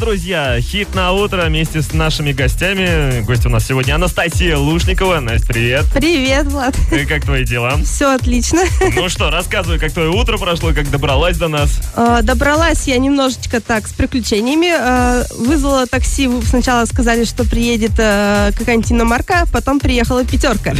друзья, 0.00 0.58
хит 0.60 0.94
на 0.94 1.12
утро 1.12 1.44
вместе 1.44 1.82
с 1.82 1.92
нашими 1.92 2.32
гостями. 2.32 3.20
Гость 3.20 3.44
у 3.44 3.50
нас 3.50 3.66
сегодня 3.66 3.94
Анастасия 3.94 4.56
Лушникова. 4.56 5.20
Настя, 5.20 5.48
привет. 5.48 5.84
Привет, 5.94 6.46
Влад. 6.46 6.74
И 6.90 7.04
как 7.04 7.24
твои 7.24 7.44
дела? 7.44 7.76
Все 7.84 8.14
отлично. 8.14 8.62
Ну 8.96 9.10
что, 9.10 9.30
рассказывай, 9.30 9.78
как 9.78 9.92
твое 9.92 10.08
утро 10.08 10.38
прошло, 10.38 10.72
как 10.72 10.90
добралась 10.90 11.36
до 11.36 11.48
нас. 11.48 11.89
Э, 11.96 12.20
Добралась 12.22 12.86
я 12.86 12.98
немножечко 12.98 13.60
так 13.60 13.86
с 13.86 13.92
приключениями. 13.92 14.72
Э, 14.72 15.24
Вызвала 15.36 15.86
такси. 15.86 16.28
Сначала 16.44 16.84
сказали, 16.84 17.24
что 17.24 17.44
приедет 17.44 17.92
э, 17.98 18.52
какая-нибудь 18.56 18.92
иномарка, 18.92 19.46
потом 19.52 19.80
приехала 19.80 20.24
пятерка. 20.24 20.74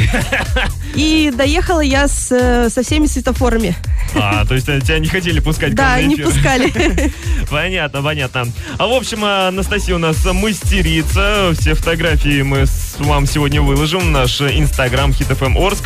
И 0.95 1.33
доехала 1.35 1.81
я 1.81 2.09
с, 2.09 2.71
со 2.71 2.83
всеми 2.83 3.07
светофорами. 3.07 3.75
А, 4.15 4.45
то 4.45 4.55
есть 4.55 4.67
тебя 4.67 4.99
не 4.99 5.07
хотели 5.07 5.41
пускать 5.41 5.75
Да, 5.75 6.01
не 6.03 6.17
пускали. 6.17 7.13
Понятно, 7.51 8.03
понятно. 8.03 8.47
А 8.79 8.87
в 8.87 8.93
общем, 8.93 9.25
Анастасия 9.25 9.95
у 9.95 9.99
нас 9.99 10.25
мастерица. 10.25 11.53
Все 11.59 11.75
фотографии 11.75 12.43
мы 12.43 12.67
с 12.67 12.97
вам 12.99 13.27
сегодня 13.27 13.63
выложим 13.63 14.01
в 14.01 14.11
наш 14.11 14.41
инстаграм 14.41 15.11
HitFM 15.11 15.57
Орск. 15.57 15.85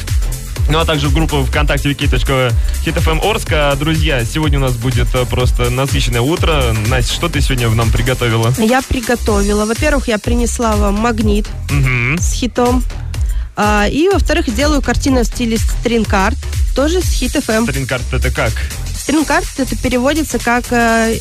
Ну, 0.71 0.79
а 0.79 0.85
также 0.85 1.09
в 1.09 1.15
группу 1.15 1.45
ВКонтакте 1.45 1.91
wiki.hitfm 1.91 3.21
Орск. 3.29 3.49
А, 3.53 3.75
Друзья, 3.77 4.25
сегодня 4.25 4.59
у 4.59 4.63
нас 4.63 4.73
будет 4.75 5.15
э, 5.15 5.25
просто 5.27 5.69
насыщенное 5.71 6.23
утро. 6.23 6.75
Настя, 6.89 7.13
что 7.15 7.29
ты 7.29 7.41
сегодня 7.41 7.69
нам 7.71 7.91
приготовила? 7.91 8.53
Я 8.59 8.81
приготовила. 8.83 9.67
Во-первых, 9.67 10.09
я 10.09 10.19
принесла 10.19 10.77
вам 10.77 10.95
магнит 10.95 11.47
Мгм. 11.71 12.19
с 12.19 12.33
хитом. 12.33 12.83
А, 13.57 13.87
И, 13.89 14.09
во-вторых, 14.09 14.53
делаю 14.55 14.81
картину 14.83 15.21
в 15.21 15.25
стиле 15.27 15.59
стринкарт, 15.59 16.39
тоже 16.75 17.01
с 17.03 17.11
хит 17.13 17.37
FM. 17.37 17.69
Стринкарт 17.71 18.13
это 18.13 18.31
как? 18.31 18.53
Стринкарт 18.97 19.47
это 19.59 19.77
переводится 19.77 20.39
как 20.39 20.65
э, 20.73 21.19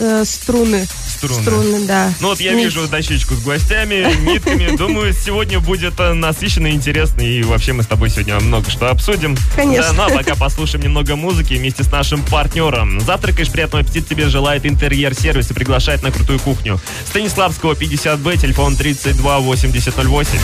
э, 0.00 0.24
струны. 0.26 0.86
Струны. 1.16 1.86
да. 1.86 2.12
Ну 2.20 2.28
вот 2.28 2.40
я 2.40 2.52
Нить. 2.52 2.66
вижу 2.66 2.86
дощечку 2.88 3.34
с 3.34 3.42
гвоздями, 3.42 4.06
нитками. 4.22 4.76
Думаю, 4.76 5.12
сегодня 5.12 5.60
будет 5.60 5.98
э, 5.98 6.12
насыщенно 6.12 6.70
интересно. 6.70 7.22
И 7.22 7.42
вообще 7.42 7.72
мы 7.72 7.82
с 7.82 7.86
тобой 7.86 8.10
сегодня 8.10 8.38
много 8.40 8.70
что 8.70 8.90
обсудим. 8.90 9.36
Конечно. 9.54 9.92
Да, 9.92 10.08
ну 10.08 10.14
а 10.14 10.16
пока 10.18 10.34
послушаем 10.34 10.84
немного 10.84 11.16
музыки 11.16 11.54
вместе 11.54 11.82
с 11.82 11.90
нашим 11.90 12.22
партнером. 12.22 13.00
Завтракаешь, 13.00 13.50
приятного 13.50 13.84
аппетита 13.84 14.08
тебе 14.08 14.28
желает 14.28 14.66
интерьер-сервис 14.66 15.50
и 15.50 15.54
приглашает 15.54 16.02
на 16.02 16.10
крутую 16.10 16.38
кухню. 16.40 16.80
Станиславского 17.08 17.74
50Б, 17.74 18.38
телефон 18.38 18.76
32 18.76 19.40
8008. 19.40 20.38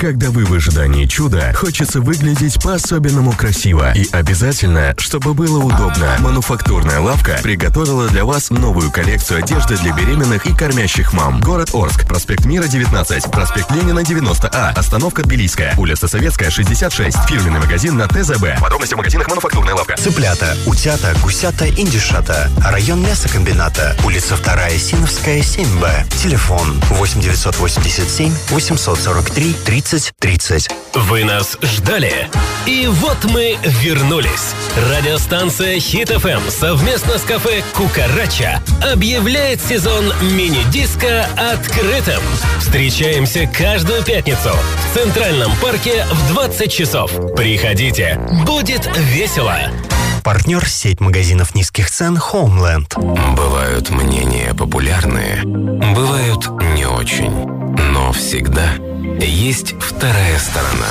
Когда 0.00 0.30
вы 0.30 0.46
в 0.46 0.54
ожидании 0.54 1.04
чуда, 1.04 1.52
хочется 1.54 2.00
выглядеть 2.00 2.62
по-особенному 2.62 3.32
красиво. 3.32 3.92
И 3.92 4.06
обязательно, 4.12 4.94
чтобы 4.96 5.34
было 5.34 5.62
удобно. 5.62 6.16
Мануфактурная 6.20 7.00
лавка 7.00 7.38
приготовила 7.42 8.08
для 8.08 8.24
вас 8.24 8.48
новую 8.48 8.90
коллекцию 8.90 9.44
одежды 9.44 9.76
для 9.76 9.92
беременных 9.92 10.46
и 10.46 10.54
кормящих 10.54 11.12
мам. 11.12 11.38
Город 11.40 11.74
Орск, 11.74 12.06
проспект 12.06 12.46
Мира 12.46 12.62
19, 12.62 13.30
проспект 13.30 13.70
Ленина 13.72 13.98
90А, 13.98 14.72
остановка 14.72 15.22
Тбилисская, 15.22 15.74
улица 15.76 16.08
Советская 16.08 16.48
66, 16.48 17.18
фирменный 17.28 17.60
магазин 17.60 17.98
на 17.98 18.08
ТЗБ. 18.08 18.58
Подробности 18.58 18.94
в 18.94 18.96
магазинах 18.96 19.28
Мануфактурная 19.28 19.74
лавка. 19.74 19.96
Цыплята, 19.98 20.56
утята, 20.64 21.14
гусята, 21.22 21.68
индюшата. 21.68 22.50
Район 22.64 23.02
мясокомбината. 23.02 23.94
Улица 24.02 24.38
2 24.38 24.70
Синовская, 24.78 25.40
7Б. 25.40 26.08
Телефон 26.22 26.80
8987 26.92 28.32
843 28.48 29.56
30 29.66 29.89
30. 29.90 30.68
Вы 30.94 31.24
нас 31.24 31.58
ждали? 31.62 32.28
И 32.64 32.86
вот 32.86 33.16
мы 33.24 33.58
вернулись. 33.64 34.54
Радиостанция 34.88 35.80
Хит 35.80 36.10
ФМ 36.10 36.48
совместно 36.48 37.18
с 37.18 37.22
кафе 37.22 37.64
Кукарача 37.74 38.62
объявляет 38.92 39.60
сезон 39.60 40.12
мини-диска 40.22 41.26
открытым. 41.36 42.22
Встречаемся 42.60 43.50
каждую 43.52 44.04
пятницу 44.04 44.50
в 44.50 44.94
Центральном 44.96 45.50
парке 45.60 46.04
в 46.08 46.34
20 46.34 46.72
часов. 46.72 47.10
Приходите, 47.34 48.20
будет 48.46 48.88
весело. 48.96 49.58
Партнер 50.22 50.68
сеть 50.68 51.00
магазинов 51.00 51.56
низких 51.56 51.90
цен 51.90 52.16
Homeland. 52.16 52.94
Бывают 53.34 53.90
мнения 53.90 54.54
популярные, 54.54 55.42
бывают 55.42 56.48
не 56.76 56.86
очень. 56.86 57.59
Но 58.00 58.12
всегда 58.12 58.76
есть 59.20 59.74
вторая 59.78 60.38
сторона. 60.38 60.86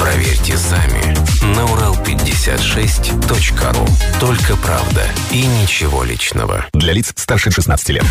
Проверьте 0.00 0.56
сами 0.56 1.14
на 1.54 1.66
урал56.ру. 1.66 3.86
Только 4.18 4.56
правда 4.56 5.06
и 5.30 5.44
ничего 5.44 6.04
личного. 6.04 6.64
Для 6.72 6.94
лиц 6.94 7.12
старше 7.14 7.50
16 7.50 7.90
лет. 7.90 8.06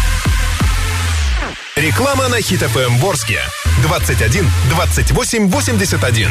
Реклама 1.75 2.27
на 2.27 2.39
Хит 2.39 2.61
ФМ 2.61 2.97
Ворске. 2.97 3.39
21 3.81 4.47
28 4.69 5.49
81. 5.49 6.29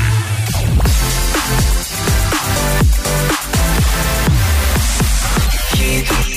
Сами 5.72 6.36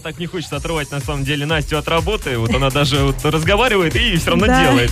так 0.00 0.18
не 0.18 0.26
хочется 0.26 0.56
отрывать 0.56 0.90
на 0.90 1.00
самом 1.00 1.24
деле 1.24 1.46
Настю 1.46 1.78
от 1.78 1.88
работы. 1.88 2.38
Вот 2.38 2.54
она 2.54 2.70
даже 2.70 2.98
вот 2.98 3.24
разговаривает 3.24 3.96
и 3.96 4.16
все 4.16 4.30
равно 4.30 4.46
Да. 4.46 4.62
делает. 4.64 4.90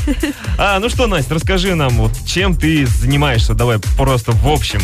А, 0.59 0.79
ну 0.79 0.89
что, 0.89 1.07
Настя, 1.07 1.35
расскажи 1.35 1.75
нам, 1.75 1.91
вот 1.99 2.13
чем 2.27 2.55
ты 2.57 2.87
занимаешься? 2.87 3.55
Давай 3.55 3.79
просто 3.97 4.33
в 4.33 4.49
общем. 4.49 4.81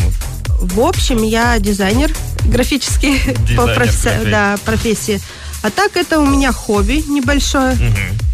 В 0.59 0.79
общем, 0.79 1.21
я 1.23 1.59
дизайнер 1.59 2.11
графический 2.45 3.19
по 3.25 3.39
Дизайнер 3.41 3.75
професси- 3.77 4.03
график. 4.15 4.31
да, 4.31 4.57
профессии. 4.65 5.21
А 5.63 5.69
так 5.71 5.97
это 5.97 6.19
у 6.19 6.25
меня 6.25 6.51
хобби 6.51 7.03
небольшое. 7.07 7.75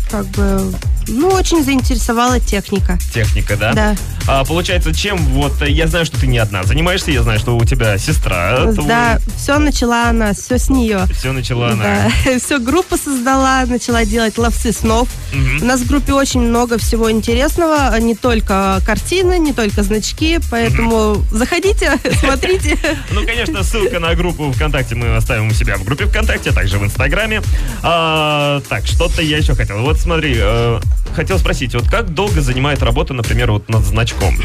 Как 0.10 0.25
бы, 0.27 0.74
ну, 1.07 1.29
очень 1.29 1.63
заинтересовала 1.63 2.39
техника. 2.39 3.00
Техника, 3.13 3.55
да? 3.55 3.74
Да. 3.74 3.95
А, 4.28 4.44
получается, 4.46 4.94
чем 4.94 5.18
вот, 5.18 5.62
э, 5.62 5.70
я 5.70 5.88
знаю, 5.88 6.06
что 6.06 6.20
ты 6.20 6.28
не 6.28 6.38
одна 6.38 6.63
занимаешься, 6.63 7.12
я 7.12 7.24
знаю, 7.24 7.40
что 7.40 7.58
у 7.58 7.66
тебя 7.66 7.98
сестра. 7.98 8.72
Да, 8.88 9.20
все 9.38 9.58
начала 9.58 10.10
она, 10.10 10.34
все 10.34 10.58
с 10.58 10.70
нее. 10.70 11.06
Все 11.13 11.32
начала 11.32 11.72
она. 11.72 11.82
Да, 11.92 12.40
все 12.40 12.60
группу 12.60 12.96
создала, 12.98 13.66
начала 13.66 14.06
делать 14.06 14.38
ловцы 14.38 14.72
снов. 14.72 15.10
Мгм. 15.34 15.63
У 15.63 15.66
нас 15.66 15.82
в 15.82 15.88
группе 15.88 16.13
очень 16.13 16.42
много 16.42 16.78
всего 16.78 17.12
интересного, 17.12 17.98
не 18.00 18.16
только 18.16 18.80
картины, 18.86 19.40
не 19.40 19.54
только 19.54 19.84
значки, 19.84 20.40
поэтому 20.50 21.24
заходите, 21.32 22.00
смотрите. 22.20 22.78
Ну, 23.12 23.25
конечно, 23.25 23.63
ссылка 23.63 24.00
на 24.00 24.13
группу 24.16 24.51
ВКонтакте 24.51 24.96
мы 24.96 25.16
оставим 25.16 25.48
у 25.48 25.54
себя 25.54 25.78
в 25.78 25.84
группе 25.84 26.06
ВКонтакте, 26.06 26.51
а 26.51 26.54
также 26.54 26.78
в 26.78 26.86
Инстаграме. 26.86 27.42
А, 27.82 28.62
так, 28.70 28.86
что-то 28.88 29.22
я 29.22 29.38
еще 29.38 29.56
хотел. 29.56 29.80
Вот 29.82 30.00
смотри, 30.00 30.36
э, 30.38 30.80
хотел 31.13 31.39
спросить, 31.39 31.74
вот 31.75 31.89
как 31.89 32.13
долго 32.13 32.41
занимает 32.41 32.82
работа, 32.84 33.13
например, 33.13 33.51
вот 33.51 33.70
над 33.70 33.84
значком? 33.84 34.36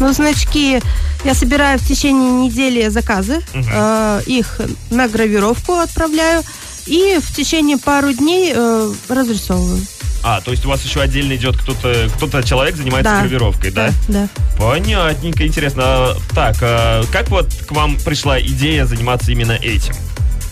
Ну, 0.00 0.12
значки 0.12 0.80
я 1.24 1.34
собираю 1.34 1.78
в 1.78 1.86
течение 1.86 2.46
недели 2.48 2.88
заказы, 2.88 3.40
э, 3.54 4.20
их 4.26 4.60
на 4.90 5.08
гравировку 5.08 5.74
отправляю 5.74 6.42
и 6.86 7.18
в 7.20 7.34
течение 7.34 7.78
пару 7.78 8.12
дней 8.12 8.52
э, 8.54 8.92
разрисовываю. 9.08 9.80
А, 10.22 10.40
то 10.40 10.50
есть 10.50 10.64
у 10.64 10.68
вас 10.68 10.82
еще 10.84 11.00
отдельно 11.00 11.34
идет 11.36 11.56
кто-то, 11.56 12.08
кто-то 12.16 12.42
человек 12.42 12.76
занимается 12.76 13.12
Да. 13.12 13.20
гравировкой, 13.20 13.70
да? 13.70 13.90
Да. 14.08 14.28
Понятненько, 14.58 15.46
интересно. 15.46 15.82
А, 15.84 16.16
Так, 16.34 16.56
а 16.62 17.04
как 17.12 17.28
вот 17.30 17.48
к 17.68 17.70
вам 17.72 17.96
пришла 18.04 18.40
идея 18.40 18.86
заниматься 18.86 19.30
именно 19.30 19.52
этим? 19.52 19.94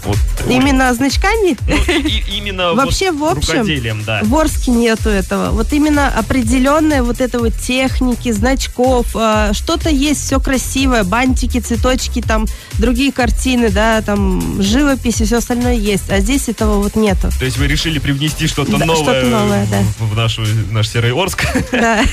Вот, 0.04 0.18
Именно 0.48 0.92
значками? 0.94 1.56
ну, 1.66 2.08
и- 2.08 2.36
именно 2.36 2.70
вот 2.74 2.84
Вообще, 2.84 3.10
в 3.10 3.24
общем, 3.24 3.52
рукоделием, 3.60 4.04
да. 4.04 4.20
в 4.22 4.34
Орске 4.36 4.70
нету 4.70 5.08
этого. 5.08 5.50
Вот 5.50 5.72
именно 5.72 6.08
определенная 6.08 7.02
вот 7.02 7.20
эта 7.22 7.38
вот 7.38 7.54
техники, 7.54 8.30
значков, 8.32 9.06
э, 9.14 9.52
что-то 9.54 9.88
есть, 9.88 10.22
все 10.26 10.38
красивое, 10.40 11.04
бантики, 11.04 11.58
цветочки, 11.60 12.20
там, 12.20 12.44
другие 12.74 13.12
картины, 13.12 13.70
да, 13.70 14.02
там, 14.02 14.60
живопись 14.62 15.20
и 15.22 15.24
все 15.24 15.38
остальное 15.38 15.74
есть. 15.74 16.10
А 16.10 16.20
здесь 16.20 16.48
этого 16.50 16.82
вот 16.82 16.96
нету. 16.96 17.30
То 17.38 17.44
есть 17.46 17.56
вы 17.56 17.66
решили 17.66 17.98
привнести 17.98 18.46
что-то 18.46 18.72
Да, 18.76 18.84
новое, 18.84 19.02
что-то 19.02 19.26
новое, 19.26 19.66
да. 19.66 19.78
в, 19.98 20.10
в 20.10 20.16
нашу, 20.16 20.42
наш 20.70 20.88
серый 20.88 21.12
Орск? 21.12 21.44
Да. 21.72 22.04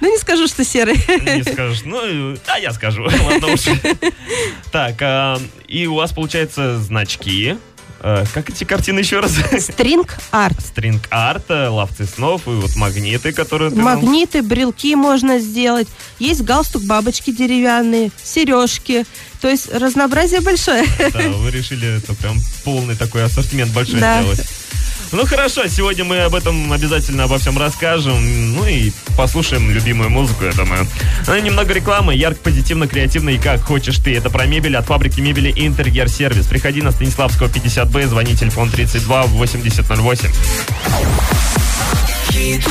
Ну, 0.00 0.10
не 0.10 0.18
скажу, 0.18 0.46
что 0.48 0.64
серый. 0.64 0.94
Не 0.96 1.42
скажешь. 1.44 1.82
Ну, 1.84 2.34
а 2.46 2.58
я 2.58 2.72
скажу. 2.72 3.02
Ладно 3.24 3.48
уж. 3.48 3.60
Так, 4.72 4.96
а, 5.02 5.38
и 5.68 5.86
у 5.86 5.94
вас, 5.96 6.12
получается, 6.12 6.78
значки. 6.80 7.09
Э, 8.02 8.24
Как 8.32 8.48
эти 8.48 8.64
картины 8.64 9.00
еще 9.00 9.20
раз? 9.20 9.32
Стринг 9.58 10.16
арт. 10.30 10.58
Стринг 10.60 11.02
арт, 11.10 11.50
ловцы 11.50 12.06
снов 12.06 12.46
и 12.46 12.50
вот 12.50 12.74
магниты, 12.76 13.32
которые 13.32 13.70
Магниты, 13.70 14.42
брелки 14.42 14.94
можно 14.94 15.38
сделать. 15.38 15.88
Есть 16.18 16.42
галстук, 16.42 16.82
бабочки 16.84 17.30
деревянные, 17.30 18.10
сережки. 18.22 19.04
То 19.42 19.48
есть 19.48 19.72
разнообразие 19.72 20.40
большое. 20.40 20.84
Да, 21.12 21.28
вы 21.28 21.50
решили 21.50 21.98
это 21.98 22.14
прям 22.14 22.38
полный 22.64 22.96
такой 22.96 23.24
ассортимент 23.24 23.72
большой 23.72 24.00
Да. 24.00 24.22
сделать. 24.22 24.40
Ну 25.12 25.26
хорошо, 25.26 25.66
сегодня 25.66 26.04
мы 26.04 26.20
об 26.20 26.36
этом 26.36 26.72
обязательно 26.72 27.24
обо 27.24 27.38
всем 27.38 27.58
расскажем. 27.58 28.54
Ну 28.54 28.64
и 28.64 28.92
послушаем 29.16 29.68
любимую 29.70 30.08
музыку, 30.08 30.44
я 30.44 30.52
думаю. 30.52 30.86
Ну 31.26 31.34
и 31.34 31.42
немного 31.42 31.72
рекламы. 31.72 32.14
Ярко, 32.14 32.40
позитивно, 32.44 32.86
креативно 32.86 33.30
и 33.30 33.38
как 33.38 33.62
хочешь 33.62 33.98
ты. 33.98 34.16
Это 34.16 34.30
про 34.30 34.46
мебель 34.46 34.76
от 34.76 34.86
фабрики 34.86 35.20
мебели 35.20 35.52
Интерьер 35.56 36.08
Сервис. 36.08 36.46
Приходи 36.46 36.80
на 36.80 36.92
Станиславского 36.92 37.48
50Б, 37.48 38.06
звони 38.06 38.36
телефон 38.36 38.70
32 38.70 39.24
8008. 39.24 40.30
Roof 42.30 42.70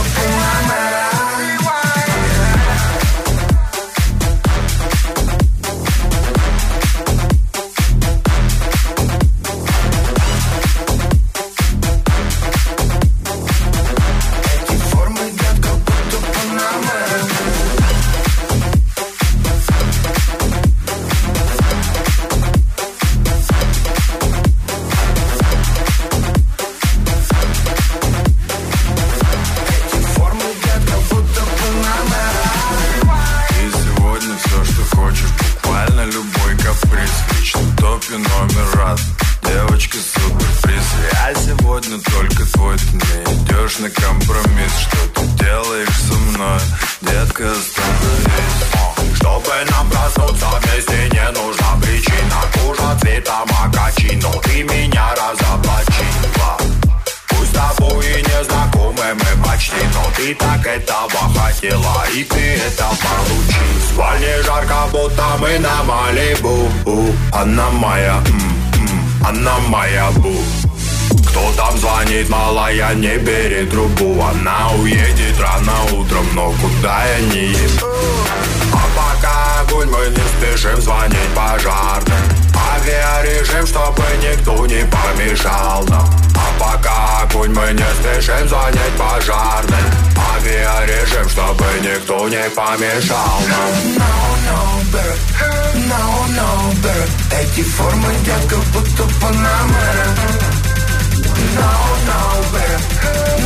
малая, 72.31 72.93
не 72.95 73.17
бери 73.17 73.65
трубу 73.65 74.23
Она 74.23 74.71
уедет 74.79 75.39
рано 75.39 75.75
утром, 75.91 76.25
но 76.33 76.51
куда 76.61 77.05
я 77.05 77.19
не 77.19 77.47
еду? 77.47 77.87
А 78.71 78.83
пока 78.95 79.61
огонь 79.61 79.89
мы 79.89 80.07
не 80.07 80.23
спешим 80.33 80.81
звонить 80.81 81.33
пожарным. 81.35 82.23
Авиарежим, 82.73 83.67
чтобы 83.67 84.03
никто 84.23 84.65
не 84.65 84.85
помешал 84.85 85.83
нам. 85.89 86.07
А 86.35 86.59
пока 86.59 87.21
огонь 87.23 87.51
мы 87.51 87.73
не 87.73 87.85
спешим 87.99 88.47
звонить 88.47 88.95
пожарным. 88.97 89.85
Авиарежим, 90.35 91.29
чтобы 91.29 91.65
никто 91.81 92.29
не 92.29 92.49
помешал 92.49 93.41
нам. 93.49 93.71
No, 93.97 94.11
no, 94.47 94.81
better, 94.91 95.15
no, 95.89 96.03
no, 96.37 96.73
Эти 97.41 97.61
формы, 97.61 98.13
детка, 98.23 98.55
будто 98.73 99.03
Панамера 99.21 100.50
No, 101.53 101.71
no, 102.09 102.19
better, 102.51 102.79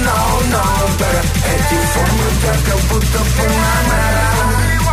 no, 0.05 0.17
no, 0.53 0.63
better 0.99 1.25
Эти 1.53 1.77
формы, 1.93 2.27
детка, 2.41 2.75
будто 2.89 3.19
Панамера 3.35 4.25
Погода 4.37 4.84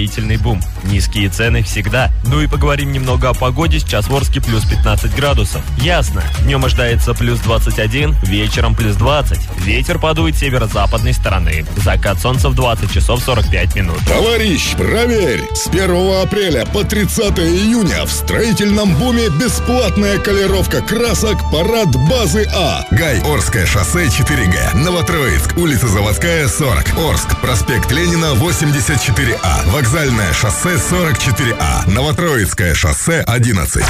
«Строительный 0.00 0.38
бум». 0.38 0.62
Низкие 0.84 1.28
цены 1.28 1.62
всегда. 1.62 2.10
Ну 2.24 2.40
и 2.40 2.46
поговорим 2.46 2.90
немного 2.90 3.28
о 3.28 3.34
погоде. 3.34 3.78
Сейчас 3.78 4.08
в 4.08 4.16
Орске 4.16 4.40
плюс 4.40 4.64
15 4.64 5.14
градусов. 5.14 5.62
Ясно. 5.76 6.22
Днем 6.44 6.64
ожидается 6.64 7.12
плюс 7.12 7.38
21, 7.40 8.14
вечером 8.22 8.74
плюс 8.74 8.96
20. 8.96 9.49
Ветер 9.60 9.98
подует 9.98 10.36
северо-западной 10.36 11.12
стороны. 11.12 11.66
Закат 11.76 12.18
солнца 12.18 12.48
в 12.48 12.54
20 12.54 12.90
часов 12.90 13.22
45 13.22 13.76
минут. 13.76 13.98
Товарищ, 14.06 14.74
проверь! 14.74 15.44
С 15.54 15.66
1 15.66 16.22
апреля 16.22 16.64
по 16.66 16.82
30 16.82 17.38
июня 17.38 18.04
в 18.06 18.10
строительном 18.10 18.94
буме 18.96 19.28
бесплатная 19.28 20.18
колеровка 20.18 20.80
красок 20.80 21.38
«Парад 21.52 21.94
базы 22.08 22.46
А». 22.54 22.84
Гай, 22.90 23.20
Орское 23.20 23.66
шоссе 23.66 24.06
4Г. 24.06 24.76
Новотроицк, 24.76 25.56
улица 25.56 25.88
Заводская, 25.88 26.48
40. 26.48 26.98
Орск, 26.98 27.40
проспект 27.40 27.92
Ленина, 27.92 28.34
84А. 28.34 29.70
Вокзальное 29.70 30.32
шоссе, 30.32 30.76
44А. 30.76 31.88
Новотроицкое 31.90 32.74
шоссе, 32.74 33.20
11. 33.26 33.84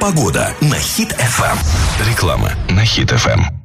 Погода 0.00 0.54
на 0.60 0.76
Хит 0.78 1.12
ФМ. 1.12 1.58
Реклама 2.08 2.52
на 2.70 2.84
Хит 2.84 3.10
ФМ. 3.10 3.55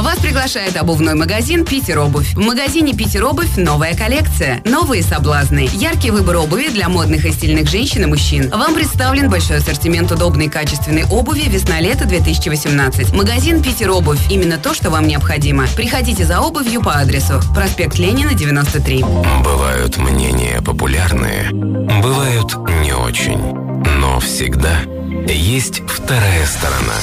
Вас 0.00 0.18
приглашает 0.18 0.78
обувной 0.78 1.14
магазин 1.14 1.66
«Питер 1.66 1.98
Обувь». 1.98 2.34
В 2.34 2.38
магазине 2.38 2.94
«Питер 2.94 3.26
Обувь» 3.26 3.58
новая 3.58 3.94
коллекция, 3.94 4.62
новые 4.64 5.02
соблазны, 5.02 5.68
яркий 5.74 6.10
выбор 6.10 6.36
обуви 6.36 6.68
для 6.68 6.88
модных 6.88 7.26
и 7.26 7.32
стильных 7.32 7.68
женщин 7.68 8.04
и 8.04 8.06
мужчин. 8.06 8.48
Вам 8.48 8.74
представлен 8.74 9.28
большой 9.28 9.58
ассортимент 9.58 10.10
удобной 10.10 10.48
качественной 10.48 11.04
обуви 11.04 11.42
весна-лето 11.46 12.06
2018. 12.06 13.12
Магазин 13.14 13.62
«Питер 13.62 13.90
Обувь»– 13.90 14.20
именно 14.30 14.56
то, 14.56 14.72
что 14.72 14.88
вам 14.88 15.06
необходимо. 15.06 15.66
Приходите 15.76 16.24
за 16.24 16.40
обувью 16.40 16.80
по 16.80 16.94
адресу 16.94 17.42
проспект 17.54 17.98
Ленина, 17.98 18.32
93. 18.32 19.04
Бывают 19.44 19.98
мнения 19.98 20.62
популярные, 20.62 21.50
бывают 21.50 22.56
не 22.82 22.94
очень. 22.94 23.69
Но 23.84 24.20
всегда 24.20 24.80
есть 25.26 25.82
вторая 25.88 26.46
сторона. 26.46 26.94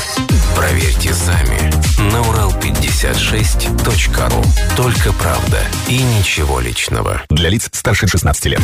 Проверьте 0.55 1.13
сами 1.13 1.69
на 2.11 2.17
урал56.ру. 2.17 4.43
Только 4.75 5.13
правда 5.13 5.63
и 5.87 6.01
ничего 6.01 6.59
личного. 6.59 7.21
Для 7.29 7.49
лиц 7.49 7.69
старше 7.71 8.07
16 8.07 8.45
лет. 8.45 8.61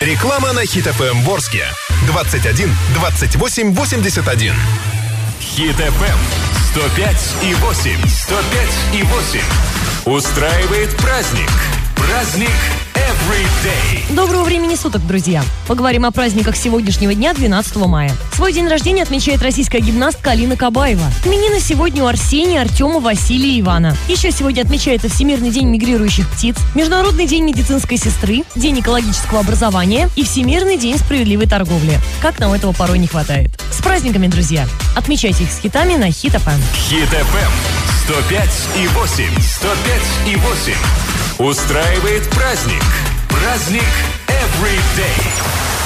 Реклама 0.00 0.52
на 0.52 0.64
Хит 0.66 0.86
ФМ 0.86 1.20
Ворске. 1.20 1.64
21 2.06 2.74
28 2.94 3.72
81. 3.72 4.54
Хит 5.40 5.76
ФМ 5.76 6.18
105 6.72 7.34
и 7.44 7.54
8. 7.54 8.08
105 8.08 8.68
и 8.92 9.04
8. 9.04 9.40
Устраивает 10.06 10.96
праздник. 10.96 11.50
Праздник 12.14 12.48
Every 12.94 13.44
Day. 13.64 14.14
Доброго 14.14 14.44
времени 14.44 14.76
суток, 14.76 15.04
друзья! 15.04 15.42
Поговорим 15.66 16.04
о 16.04 16.12
праздниках 16.12 16.54
сегодняшнего 16.54 17.12
дня, 17.12 17.34
12 17.34 17.74
мая. 17.86 18.12
Свой 18.34 18.52
день 18.52 18.68
рождения 18.68 19.02
отмечает 19.02 19.42
российская 19.42 19.80
гимнастка 19.80 20.30
Алина 20.30 20.56
Кабаева. 20.56 21.04
Именины 21.24 21.58
сегодня 21.58 22.04
у 22.04 22.06
Арсения, 22.06 22.60
Артема, 22.60 23.00
Василия 23.00 23.56
и 23.56 23.60
Ивана. 23.60 23.96
Еще 24.06 24.30
сегодня 24.30 24.62
отмечается 24.62 25.08
Всемирный 25.08 25.50
день 25.50 25.66
мигрирующих 25.66 26.30
птиц, 26.30 26.54
Международный 26.76 27.26
день 27.26 27.42
медицинской 27.42 27.96
сестры, 27.96 28.44
День 28.54 28.78
экологического 28.78 29.40
образования 29.40 30.08
и 30.14 30.22
Всемирный 30.22 30.76
день 30.76 30.96
справедливой 30.98 31.48
торговли. 31.48 31.98
Как 32.22 32.38
нам 32.38 32.52
этого 32.52 32.70
порой 32.70 33.00
не 33.00 33.08
хватает. 33.08 33.50
С 33.72 33.82
праздниками, 33.82 34.28
друзья! 34.28 34.68
Отмечайте 34.94 35.42
их 35.42 35.50
с 35.50 35.58
хитами 35.58 35.96
на 35.96 36.12
Хит 36.12 36.34
ФМ. 36.34 36.60
Хит 38.06 38.16
ФМ 38.16 38.24
105 38.28 38.68
и 38.76 38.86
8. 38.88 39.40
105 39.40 40.02
и 40.26 40.36
8. 40.36 40.74
Устраивает 41.38 42.28
праздник. 42.30 42.82
Праздник 43.28 43.82
Every 44.26 44.78
Day. 44.96 45.83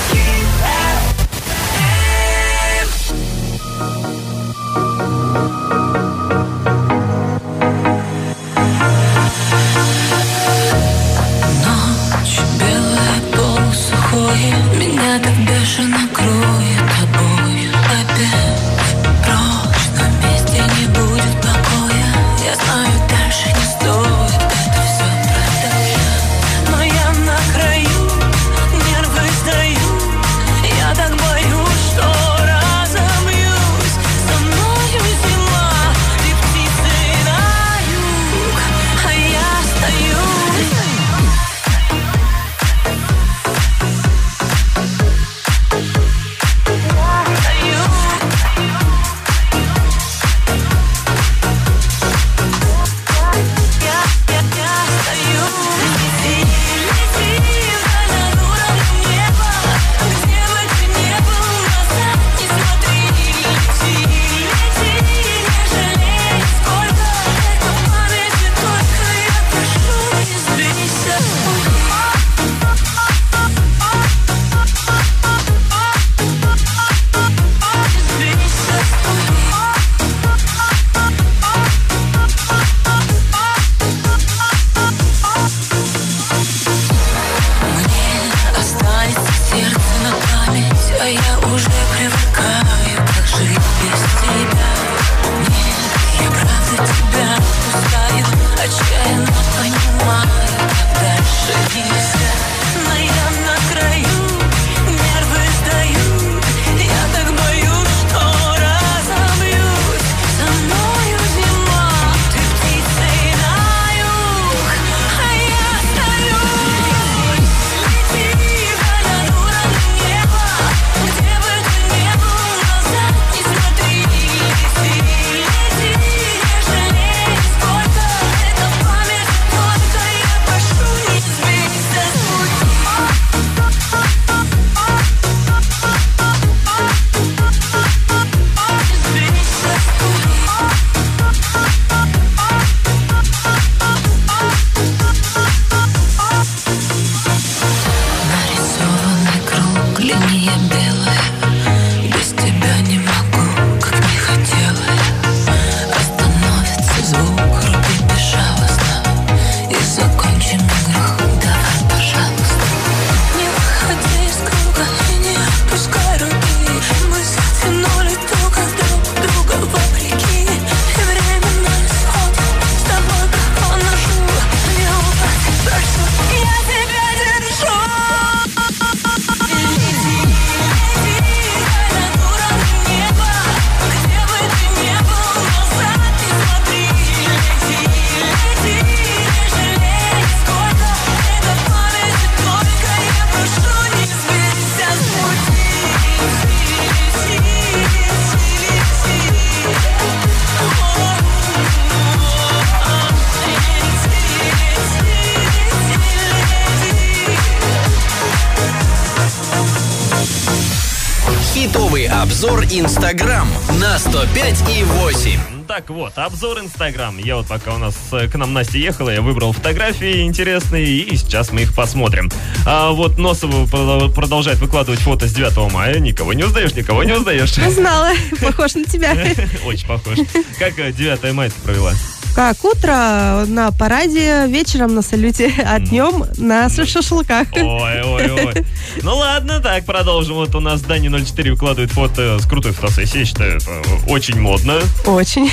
Инстаграм 212.78 213.48
на 213.80 213.98
105 213.98 214.70
и 214.70 214.84
8. 214.84 215.40
Так 215.66 215.90
вот, 215.90 216.12
обзор 216.16 216.60
Инстаграм. 216.60 217.18
Я 217.18 217.34
вот 217.36 217.48
пока 217.48 217.74
у 217.74 217.78
нас 217.78 217.96
э, 218.12 218.28
к 218.28 218.36
нам 218.36 218.52
Настя 218.52 218.78
ехала, 218.78 219.10
я 219.10 219.20
выбрал 219.20 219.52
фотографии 219.52 220.22
интересные, 220.22 220.86
и 220.86 221.16
сейчас 221.16 221.50
мы 221.50 221.62
их 221.62 221.74
посмотрим. 221.74 222.30
А 222.64 222.92
вот 222.92 223.18
Носова 223.18 223.66
продол- 223.66 224.12
продолжает 224.14 224.58
выкладывать 224.58 225.00
фото 225.00 225.26
с 225.26 225.32
9 225.32 225.72
мая. 225.72 225.98
Никого 225.98 226.32
не 226.34 226.44
узнаешь, 226.44 226.72
никого 226.74 227.02
не 227.02 227.14
узнаешь. 227.14 227.52
Знала, 227.52 228.12
похож 228.40 228.74
на 228.76 228.84
тебя. 228.84 229.12
Очень 229.64 229.86
похож. 229.88 230.16
Как 230.60 230.78
э, 230.78 230.92
9 230.92 231.32
мая 231.32 231.50
ты 231.50 231.60
провела? 231.62 231.92
Как 232.38 232.64
утро 232.64 233.46
на 233.48 233.72
параде, 233.72 234.46
вечером 234.46 234.94
на 234.94 235.02
салюте, 235.02 235.52
а 235.66 235.80
днем 235.80 236.24
на 236.36 236.68
шашлыках. 236.68 237.48
Ой, 237.52 238.00
ой, 238.00 238.30
ой. 238.30 238.64
Ну 239.02 239.16
ладно, 239.16 239.58
так, 239.58 239.84
продолжим. 239.84 240.36
Вот 240.36 240.54
у 240.54 240.60
нас 240.60 240.80
Дани 240.82 241.08
04 241.08 241.50
выкладывает 241.50 241.90
фото 241.90 242.38
с 242.38 242.46
крутой 242.46 242.74
фотосессией. 242.74 243.24
Считаю, 243.24 243.56
это 243.56 243.70
очень 244.06 244.38
модно. 244.38 244.78
Очень. 245.04 245.50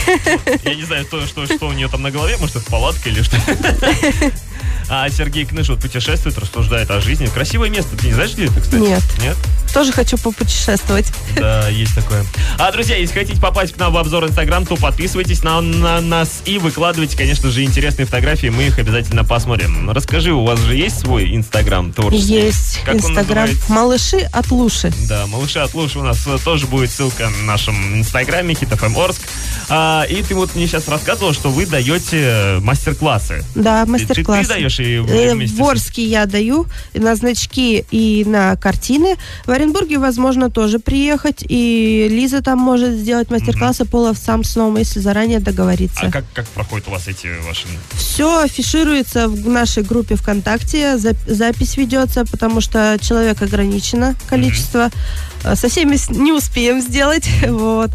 Я 0.64 0.76
не 0.76 0.84
знаю, 0.84 1.06
что, 1.06 1.26
что, 1.26 1.48
что 1.48 1.70
у 1.70 1.72
нее 1.74 1.88
там 1.88 2.04
на 2.04 2.12
голове, 2.12 2.38
может, 2.40 2.58
это 2.58 2.70
палатка 2.70 3.10
или 3.10 3.24
что. 3.24 3.36
А 4.90 5.10
Сергей 5.10 5.46
Кныш 5.46 5.70
вот 5.70 5.80
путешествует, 5.80 6.38
рассуждает 6.38 6.90
о 6.92 7.02
жизни. 7.02 7.26
Красивое 7.28 7.70
место. 7.70 7.98
Ты 7.98 8.08
не 8.08 8.14
знаешь, 8.14 8.34
где 8.34 8.46
это, 8.46 8.60
кстати? 8.62 8.82
Нет. 8.82 9.02
Нет? 9.22 9.36
Тоже 9.74 9.92
хочу 9.92 10.18
попутешествовать. 10.18 11.12
Да, 11.36 11.68
есть 11.68 11.94
такое. 11.96 12.24
А, 12.58 12.72
друзья, 12.72 12.96
если 12.96 13.14
хотите 13.14 13.42
попасть 13.42 13.74
к 13.74 13.78
нам 13.78 13.92
в 13.94 13.98
обзор 13.98 14.26
Инстаграм, 14.26 14.66
то 14.66 14.76
подписывайтесь 14.78 15.44
на, 15.44 15.60
на 15.60 16.00
нас 16.02 16.42
и 16.46 16.58
выкладывайте, 16.60 17.18
конечно 17.18 17.50
же, 17.50 17.64
интересные 17.64 18.06
фотографии. 18.06 18.48
Мы 18.48 18.68
их 18.68 18.80
обязательно 18.80 19.26
посмотрим. 19.26 19.90
Расскажи, 19.90 20.32
у 20.32 20.46
вас 20.46 20.60
же 20.62 20.76
есть 20.76 21.00
свой 21.00 21.36
Инстаграм 21.36 21.92
творческий? 21.92 22.34
Есть 22.46 22.80
Как 22.86 22.96
Инстаграм. 22.96 23.50
Малыши 23.68 24.20
от 24.32 24.50
Луши. 24.52 24.94
Да, 25.10 25.28
малыши 25.28 25.60
от 25.60 25.74
Луши 25.74 26.00
у 26.00 26.04
нас 26.04 26.26
э, 26.28 26.38
тоже 26.44 26.68
будет 26.68 26.90
ссылка 26.92 27.30
на 27.30 27.44
нашем 27.44 28.00
инстаграме 28.00 28.54
HitFM 28.54 28.98
Орск. 29.04 29.22
А, 29.68 30.04
и 30.04 30.22
ты 30.24 30.36
вот 30.36 30.56
мне 30.56 30.68
сейчас 30.68 30.88
рассказывал, 30.88 31.34
что 31.34 31.50
вы 31.50 31.66
даете 31.66 32.20
э, 32.22 32.60
мастер-классы. 32.60 33.44
Да, 33.56 33.82
Ты- 33.82 33.86
ты- 33.86 33.92
мастер-класс. 33.92 34.48
Ты, 34.48 34.65
даешь 34.66 34.80
и 34.80 35.00
вы 35.00 35.16
Э, 35.16 35.34
вместе 35.34 35.56
В 35.56 35.64
Орске 35.64 36.06
я 36.06 36.26
даю 36.26 36.66
на 36.94 37.16
значки 37.16 37.86
и 37.92 38.24
на 38.26 38.56
картины. 38.56 39.16
В 39.46 39.52
Оренбурге 39.52 39.98
возможно 40.00 40.50
тоже 40.50 40.80
приехать. 40.80 41.44
И 41.48 42.08
Лиза 42.10 42.42
там 42.42 42.60
может 42.60 42.94
сделать 42.94 43.30
мастер-классы 43.32 43.86
по 43.86 43.98
ловцам 43.98 44.44
сном, 44.44 44.78
если 44.78 45.00
заранее 45.00 45.40
договориться. 45.40 46.02
А 46.08 46.12
как, 46.12 46.26
как 46.34 46.46
проходят 46.48 46.88
у 46.88 46.92
вас 46.92 47.08
эти 47.08 47.28
ваши... 47.48 47.68
Все 47.98 48.42
афишируется 48.42 49.28
в 49.28 49.48
нашей 49.48 49.84
группе 49.84 50.16
ВКонтакте, 50.16 50.96
зап- 50.96 51.18
запись 51.32 51.78
ведется, 51.78 52.26
потому 52.26 52.62
что 52.62 52.98
человек 53.02 53.42
ограничено 53.42 54.16
количество. 54.28 54.90
Э, 55.44 55.56
Со 55.56 55.70
всеми 55.70 55.96
с- 55.96 56.10
не 56.10 56.32
успеем 56.32 56.82
сделать. 56.82 57.28
Вот. 57.48 57.92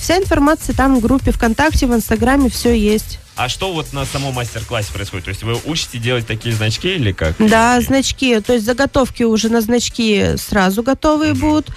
Вся 0.00 0.16
информация 0.18 0.74
там 0.76 0.96
в 0.96 1.00
группе 1.00 1.32
ВКонтакте, 1.32 1.86
в 1.86 1.94
Инстаграме 1.94 2.48
все 2.50 2.72
есть. 2.72 3.18
А 3.38 3.48
что 3.48 3.72
вот 3.72 3.92
на 3.92 4.04
самом 4.04 4.34
мастер-классе 4.34 4.92
происходит? 4.92 5.26
То 5.26 5.28
есть 5.28 5.44
вы 5.44 5.56
учите 5.64 5.98
делать 5.98 6.26
такие 6.26 6.52
значки 6.52 6.88
или 6.88 7.12
как? 7.12 7.36
Да, 7.38 7.80
значки, 7.80 8.40
то 8.40 8.54
есть 8.54 8.66
заготовки 8.66 9.22
уже 9.22 9.48
на 9.48 9.60
значки 9.60 10.36
сразу 10.36 10.82
готовые 10.82 11.34
будут. 11.34 11.68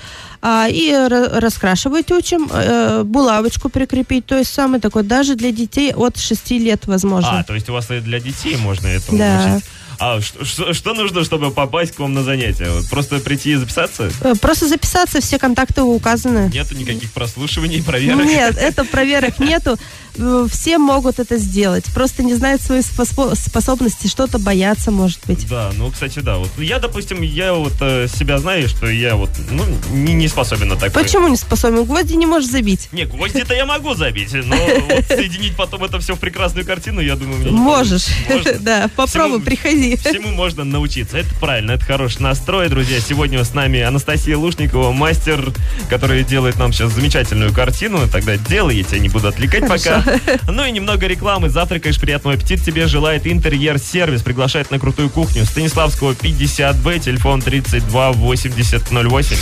А, 0.42 0.68
и 0.68 0.90
ра- 0.90 1.40
раскрашивать 1.40 2.12
учим, 2.12 2.50
э, 2.52 3.04
булавочку 3.04 3.70
прикрепить, 3.70 4.26
то 4.26 4.36
есть 4.38 4.52
самый 4.52 4.80
такой, 4.80 5.04
даже 5.04 5.36
для 5.36 5.52
детей 5.52 5.94
от 5.94 6.18
6 6.18 6.58
лет 6.58 6.88
возможно. 6.88 7.40
А, 7.40 7.44
то 7.44 7.54
есть 7.54 7.70
у 7.70 7.74
вас 7.74 7.92
и 7.92 8.00
для 8.00 8.20
детей 8.20 8.56
можно 8.58 8.88
этому 8.88 9.18
Да. 9.20 9.54
учить? 9.56 9.66
А 10.04 10.20
что, 10.20 10.74
что- 10.74 10.94
нужно, 10.96 11.24
чтобы 11.24 11.52
попасть 11.52 11.92
к 11.94 12.00
вам 12.00 12.16
на 12.16 12.24
занятия? 12.24 12.68
Вот 12.72 12.90
просто 12.90 13.20
прийти 13.20 13.52
и 13.52 13.56
записаться? 13.56 14.10
Э, 14.22 14.34
Просто 14.42 14.68
записаться, 14.68 15.22
все 15.22 15.38
контакты 15.38 15.84
указаны. 15.84 16.50
Нету 16.52 16.76
никаких 16.76 17.12
прослушиваний, 17.12 17.84
проверок? 17.84 18.26
Нет, 18.26 18.58
это 18.58 18.84
проверок 18.84 19.38
нету. 19.38 19.78
Э, 20.18 20.48
Все 20.52 20.78
могут 20.80 21.20
это 21.20 21.38
сделать. 21.38 21.86
Просто 21.94 22.24
не 22.24 22.34
знают 22.34 22.62
свои 22.64 22.80
спосо- 22.80 23.36
способности, 23.36 24.08
что-то 24.08 24.40
боятся, 24.40 24.90
может 24.92 25.20
быть. 25.28 25.48
Да, 25.48 25.72
ну, 25.78 25.92
кстати, 25.92 26.18
да. 26.20 26.38
Вот 26.38 26.50
я, 26.58 26.80
допустим, 26.80 27.22
я 27.22 27.54
вот 27.54 27.74
э, 27.82 28.08
себя 28.08 28.40
знаю, 28.40 28.68
что 28.70 28.88
я 28.90 29.16
вот, 29.16 29.30
ну, 29.52 29.64
не, 29.94 30.14
не 30.14 30.28
способен 30.32 30.70
на 30.70 30.76
такое. 30.76 31.04
Почему 31.04 31.28
не 31.28 31.38
способен? 31.38 31.86
Гвозди 31.86 32.14
не 32.14 32.26
можешь 32.26 32.50
забить. 32.50 32.90
Не, 32.92 33.06
гвозди-то 33.06 33.54
я 33.54 33.66
могу 33.66 33.94
забить, 33.94 34.34
но 34.34 34.56
вот 34.56 35.06
соединить 35.08 35.56
потом 35.56 35.84
это 35.84 36.00
все 36.00 36.16
в 36.16 36.20
прекрасную 36.20 36.66
картину, 36.66 37.02
я 37.02 37.16
думаю, 37.16 37.40
мне 37.40 37.52
не 37.52 37.58
Можешь. 37.58 38.06
Да, 38.62 38.90
попробуй, 38.96 39.42
приходи. 39.42 39.96
Всему 39.98 40.30
можно 40.30 40.64
научиться. 40.64 41.18
Это 41.18 41.34
правильно, 41.36 41.72
это 41.72 41.86
хороший 41.86 42.22
настрой, 42.22 42.70
друзья. 42.70 43.00
Сегодня 43.00 43.44
с 43.44 43.54
нами 43.54 43.82
Анастасия 43.82 44.38
Лушникова, 44.38 44.92
мастер, 44.92 45.54
который 45.90 46.24
делает 46.24 46.58
нам 46.58 46.74
сейчас 46.74 46.92
замечательную 46.92 47.54
картину. 47.54 48.08
Тогда 48.08 48.38
делай, 48.38 48.78
я 48.78 48.84
тебя 48.84 49.00
не 49.00 49.10
буду 49.10 49.28
отвлекать 49.28 49.68
пока. 49.68 50.04
Ну 50.48 50.66
и 50.66 50.72
немного 50.72 51.08
рекламы. 51.08 51.50
Завтракаешь, 51.50 52.00
приятного 52.00 52.36
аппетита 52.36 52.64
тебе 52.64 52.88
желает 52.88 53.26
интерьер-сервис. 53.28 54.22
Приглашает 54.22 54.72
на 54.72 54.80
крутую 54.80 55.10
кухню. 55.10 55.46
Станиславского 55.46 56.14
50Б, 56.14 57.00
телефон 57.00 57.42
32 57.42 58.12
80 58.12 58.92
08. 58.92 59.38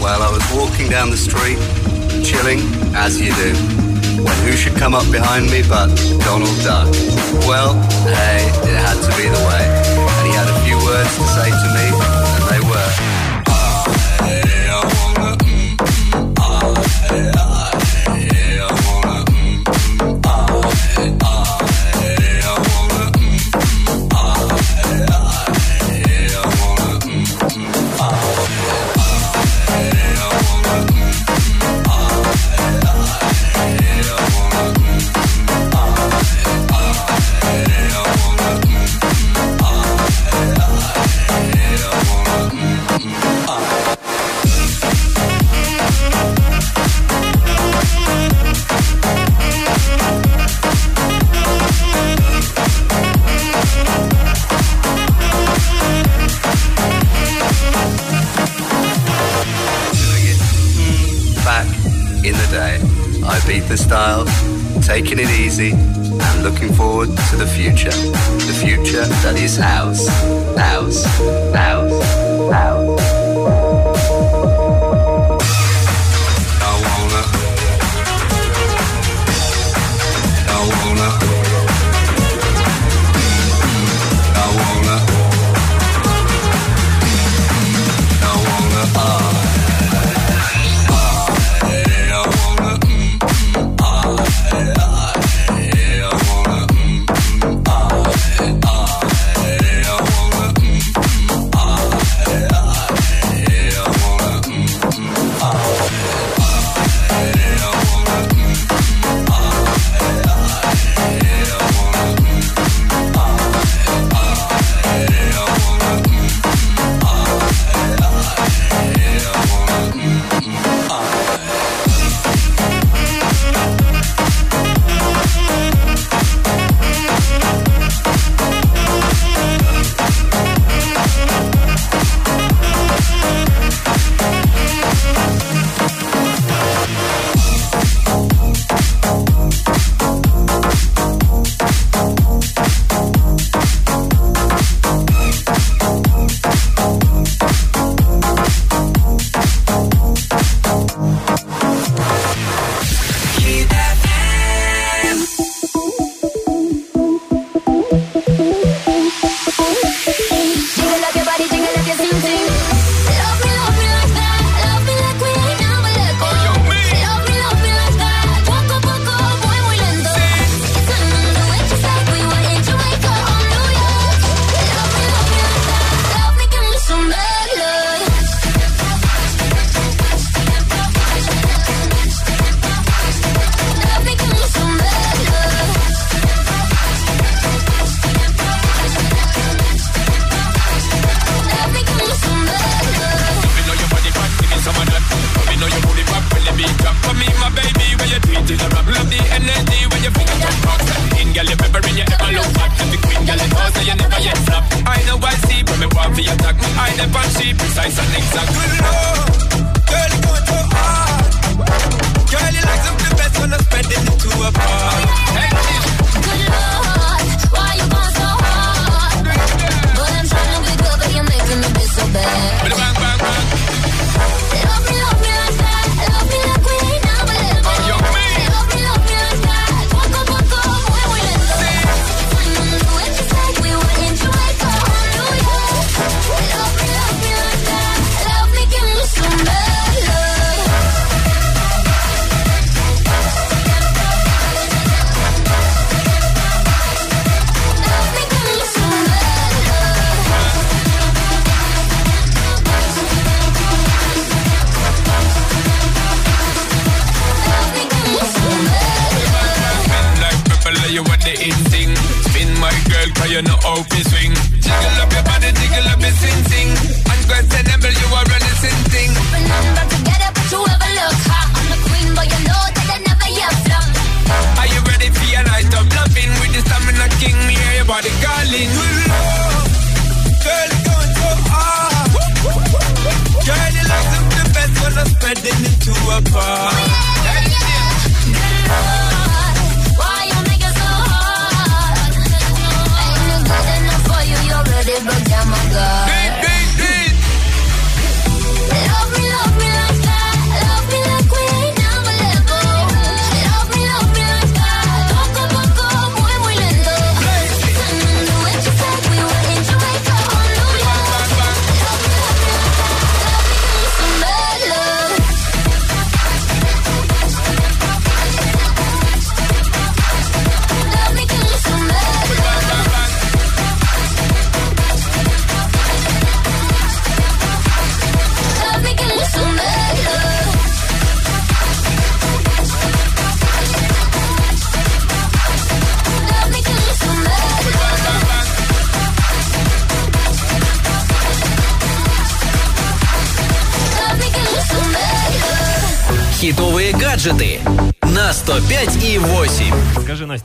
Well, 0.00 0.22
I 0.22 0.30
was 0.30 0.44
walking 0.54 0.88
down 0.88 1.10
the 1.10 1.16
street, 1.16 1.58
chilling, 2.22 2.60
as 2.94 3.20
you 3.20 3.34
do, 3.34 3.52
when 4.22 4.36
who 4.46 4.52
should 4.52 4.76
come 4.76 4.94
up 4.94 5.10
behind 5.10 5.50
me 5.50 5.62
but 5.68 5.90
Donald 6.22 6.54
Duck? 6.62 6.86
Well, 7.50 7.74
hey, 8.06 8.46
it 8.70 8.76
had 8.86 8.98
to 9.02 9.10
be 9.18 9.26
the 9.26 9.42
way. 9.50 9.64
And 9.66 10.24
he 10.30 10.32
had 10.32 10.46
a 10.46 10.58
few 10.62 10.78
words 10.86 11.10
to 11.18 11.24
say 11.34 11.50
to 11.50 11.68
me, 11.74 11.85
the 63.76 63.82
style, 63.82 64.24
taking 64.82 65.18
it 65.18 65.28
easy, 65.38 65.72
and 65.72 66.42
looking 66.42 66.72
forward 66.72 67.08
to 67.28 67.36
the 67.36 67.46
future. 67.46 67.90
The 67.90 68.54
future 68.64 69.04
that 69.22 69.36
is 69.36 69.58
ours. 69.58 70.08
Ours. 70.56 71.04
Ours. 71.54 71.92
Ours. 72.52 73.00
I 76.62 76.72
wanna. 76.86 77.22
I 80.48 80.58
wanna. 80.70 81.25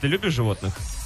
Ты 0.01 0.07
любишь 0.07 0.33
животных? 0.33 0.60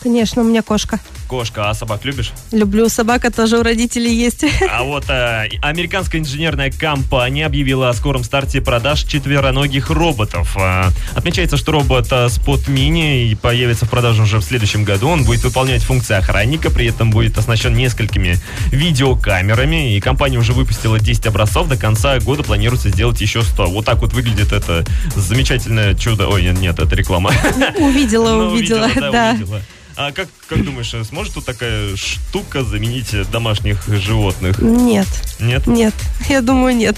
Конечно, 0.05 0.43
у 0.43 0.45
меня 0.45 0.61
кошка. 0.61 0.99
Кошка, 1.27 1.71
а 1.71 1.73
собак 1.73 2.05
любишь? 2.05 2.31
Люблю. 2.51 2.89
Собака 2.89 3.31
тоже 3.31 3.57
у 3.57 3.63
родителей 3.63 4.13
есть. 4.13 4.45
А 4.71 4.83
вот 4.83 5.05
э, 5.09 5.47
американская 5.63 6.21
инженерная 6.21 6.69
компания 6.69 7.43
объявила 7.47 7.89
о 7.89 7.93
скором 7.95 8.23
старте 8.23 8.61
продаж 8.61 9.01
четвероногих 9.03 9.89
роботов. 9.89 10.55
Э, 10.59 10.89
отмечается, 11.15 11.57
что 11.57 11.71
робот 11.71 12.11
э, 12.11 12.27
Spot 12.27 12.67
Mini 12.67 13.35
появится 13.35 13.87
в 13.87 13.89
продаже 13.89 14.21
уже 14.21 14.37
в 14.37 14.43
следующем 14.43 14.83
году. 14.83 15.09
Он 15.09 15.23
будет 15.23 15.43
выполнять 15.43 15.81
функции 15.81 16.15
охранника, 16.15 16.69
при 16.69 16.85
этом 16.85 17.09
будет 17.09 17.35
оснащен 17.39 17.73
несколькими 17.73 18.37
видеокамерами. 18.67 19.95
И 19.95 19.99
компания 19.99 20.37
уже 20.37 20.53
выпустила 20.53 20.99
10 20.99 21.25
образцов. 21.25 21.67
До 21.67 21.77
конца 21.77 22.19
года 22.19 22.43
планируется 22.43 22.89
сделать 22.89 23.19
еще 23.21 23.41
100. 23.41 23.65
Вот 23.71 23.85
так 23.85 23.97
вот 24.01 24.13
выглядит 24.13 24.51
это 24.51 24.85
замечательное 25.15 25.95
чудо. 25.95 26.27
Ой, 26.27 26.43
нет, 26.43 26.59
нет, 26.59 26.77
это 26.77 26.95
реклама. 26.95 27.31
Увидела, 27.79 28.35
Ну, 28.35 28.51
увидела, 28.51 28.87
да. 29.11 29.31
увидела. 29.31 29.61
А 29.97 30.11
как, 30.11 30.27
как 30.49 30.63
думаешь, 30.63 30.93
э, 30.93 31.03
сможет 31.05 31.35
тут 31.35 31.45
такая 31.45 31.95
штука 31.95 32.63
заменить 32.63 33.13
домашних 33.31 33.87
животных? 33.87 34.59
Нет. 34.61 35.07
Нет? 35.39 35.65
Нет, 35.67 35.93
я 36.27 36.41
думаю, 36.41 36.75
нет. 36.75 36.97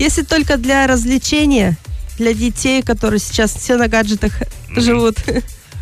Если 0.00 0.22
только 0.22 0.56
для 0.56 0.86
развлечения, 0.88 1.76
для 2.18 2.34
детей, 2.34 2.82
которые 2.82 3.20
сейчас 3.20 3.54
все 3.54 3.76
на 3.76 3.86
гаджетах 3.88 4.32
живут. 4.76 5.18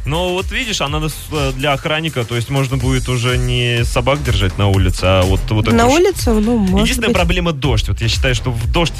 Ну, 0.06 0.32
вот 0.32 0.50
видишь, 0.50 0.80
она 0.80 1.00
э, 1.30 1.52
для 1.56 1.72
охранника, 1.74 2.24
то 2.24 2.34
есть 2.34 2.48
можно 2.48 2.78
будет 2.78 3.06
уже 3.08 3.36
не 3.36 3.84
собак 3.84 4.22
держать 4.24 4.56
на 4.56 4.68
улице, 4.68 5.04
а 5.04 5.22
вот, 5.22 5.40
вот 5.50 5.70
На 5.70 5.88
ш- 5.88 5.94
улицу, 5.94 6.40
ну, 6.40 6.56
может 6.56 6.80
Единственная 6.86 7.08
быть. 7.08 7.16
проблема 7.16 7.52
дождь. 7.52 7.86
Вот 7.88 8.00
я 8.00 8.08
считаю, 8.08 8.34
что 8.34 8.50
в 8.50 8.70
дождь 8.72 8.94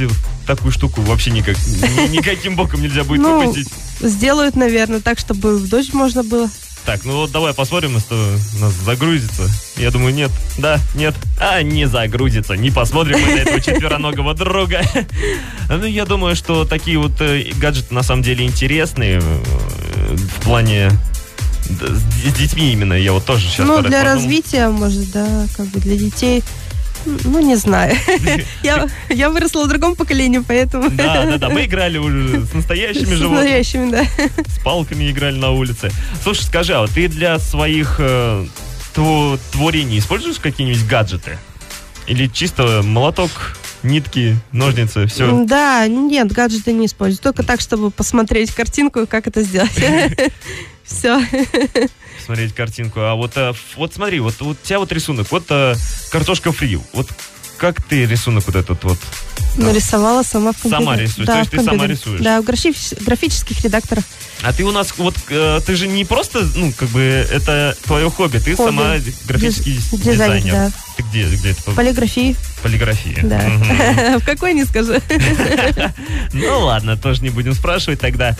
такую 0.46 0.72
штуку 0.72 1.00
вообще 1.00 1.30
никак, 1.30 1.56
ни- 1.58 2.16
никаким 2.16 2.54
боком 2.54 2.82
нельзя 2.82 3.04
будет 3.04 3.22
Ну, 3.22 3.40
выпустить. 3.40 3.68
сделают, 4.00 4.56
наверное, 4.56 5.00
так, 5.00 5.18
чтобы 5.18 5.56
в 5.58 5.68
дождь 5.70 5.94
можно 5.94 6.22
было. 6.22 6.48
Так, 6.84 7.04
ну 7.04 7.16
вот 7.18 7.30
давай 7.30 7.54
посмотрим, 7.54 7.94
если 7.94 8.14
у 8.14 8.60
нас 8.60 8.72
загрузится. 8.72 9.48
Я 9.76 9.90
думаю, 9.90 10.14
нет, 10.14 10.30
да, 10.58 10.78
нет. 10.94 11.14
А, 11.38 11.62
не 11.62 11.86
загрузится. 11.86 12.54
Не 12.54 12.70
посмотрим 12.70 13.20
мы 13.20 13.34
на 13.34 13.38
этого 13.40 13.60
четвероногого 13.62 14.34
друга. 14.34 14.82
Ну, 15.68 15.84
я 15.84 16.04
думаю, 16.04 16.36
что 16.36 16.64
такие 16.64 16.98
вот 16.98 17.20
э, 17.20 17.52
гаджеты 17.56 17.94
на 17.94 18.02
самом 18.02 18.22
деле 18.22 18.44
интересные 18.44 19.20
э, 19.20 20.16
в 20.16 20.42
плане 20.42 20.90
с 21.70 22.32
детьми 22.34 22.72
именно. 22.72 22.94
Я 22.94 23.12
вот 23.12 23.24
тоже 23.24 23.46
сейчас 23.46 23.66
ну, 23.66 23.82
для 23.82 24.02
развития, 24.02 24.68
может, 24.68 25.10
да, 25.12 25.46
как 25.56 25.66
бы 25.66 25.80
для 25.80 25.96
детей. 25.96 26.42
Ну, 27.06 27.40
не 27.40 27.56
знаю. 27.56 27.96
Я, 28.62 28.86
я 29.08 29.30
выросла 29.30 29.64
в 29.64 29.68
другом 29.68 29.96
поколении, 29.96 30.42
поэтому... 30.46 30.90
Да, 30.90 31.24
да, 31.24 31.38
да. 31.38 31.48
Мы 31.48 31.64
играли 31.64 31.98
уже 31.98 32.44
с 32.44 32.52
настоящими 32.52 33.04
С 33.14 33.18
животными. 33.18 33.34
настоящими, 33.34 33.90
да. 33.90 34.04
С 34.46 34.58
палками 34.62 35.10
играли 35.10 35.36
на 35.36 35.50
улице. 35.50 35.90
Слушай, 36.22 36.42
скажи, 36.44 36.74
а 36.74 36.86
ты 36.86 37.08
для 37.08 37.38
своих 37.38 37.96
э, 37.98 38.46
тво- 38.94 39.38
творений 39.52 39.98
используешь 39.98 40.38
какие-нибудь 40.38 40.86
гаджеты? 40.86 41.38
Или 42.06 42.26
чисто 42.26 42.82
молоток, 42.84 43.30
нитки, 43.82 44.36
ножницы, 44.52 45.06
все? 45.06 45.44
Да, 45.44 45.86
нет, 45.86 46.30
гаджеты 46.32 46.72
не 46.72 46.86
использую. 46.86 47.22
Только 47.22 47.42
так, 47.44 47.60
чтобы 47.60 47.90
посмотреть 47.90 48.52
картинку, 48.52 49.06
как 49.06 49.26
это 49.26 49.42
сделать. 49.42 49.70
Все. 50.90 51.20
Смотреть 52.24 52.54
картинку. 52.54 53.00
А 53.00 53.14
вот, 53.14 53.32
э, 53.36 53.52
вот 53.76 53.94
смотри, 53.94 54.20
вот, 54.20 54.40
у 54.42 54.54
тебя 54.54 54.78
вот 54.78 54.92
рисунок, 54.92 55.30
вот 55.30 55.44
э, 55.50 55.74
картошка 56.10 56.52
фри. 56.52 56.78
Вот 56.92 57.08
как 57.56 57.82
ты 57.82 58.06
рисунок 58.06 58.46
вот 58.46 58.56
этот 58.56 58.82
вот? 58.84 58.98
Нарисовала 59.56 60.22
сама 60.22 60.52
в 60.52 60.62
компьютере. 60.62 60.84
Сама 60.84 60.96
рисуешь, 60.96 61.26
Да, 61.26 61.32
то 61.34 61.38
есть 61.40 61.50
ты 61.50 61.62
сама 61.62 61.86
рисуешь? 61.86 62.20
Да, 62.20 62.40
в 62.40 62.44
графи- 62.44 63.04
графических 63.04 63.62
редакторах. 63.64 64.04
А 64.42 64.52
ты 64.52 64.64
у 64.64 64.70
нас 64.70 64.94
вот, 64.96 65.14
э, 65.28 65.60
ты 65.66 65.76
же 65.76 65.86
не 65.86 66.04
просто, 66.04 66.48
ну, 66.54 66.72
как 66.72 66.88
бы, 66.90 67.00
это 67.02 67.76
твое 67.84 68.08
хобби, 68.10 68.38
ты 68.38 68.54
Хобби. 68.56 68.68
сама 68.68 68.94
графический 69.26 69.74
Диз- 69.74 69.90
дизайнер. 70.00 70.14
дизайнер, 70.42 70.52
да. 70.52 70.72
Ты 70.96 71.02
где, 71.02 71.24
где 71.24 71.50
это? 71.50 71.70
Полиграфии. 71.72 72.36
Полиграфия. 72.62 73.20
Да. 73.22 74.18
В 74.18 74.24
какой 74.24 74.54
не 74.54 74.64
скажу. 74.64 74.94
Ну 76.32 76.60
ладно, 76.60 76.96
тоже 76.96 77.22
не 77.22 77.30
будем 77.30 77.54
спрашивать 77.54 78.00
тогда. 78.00 78.36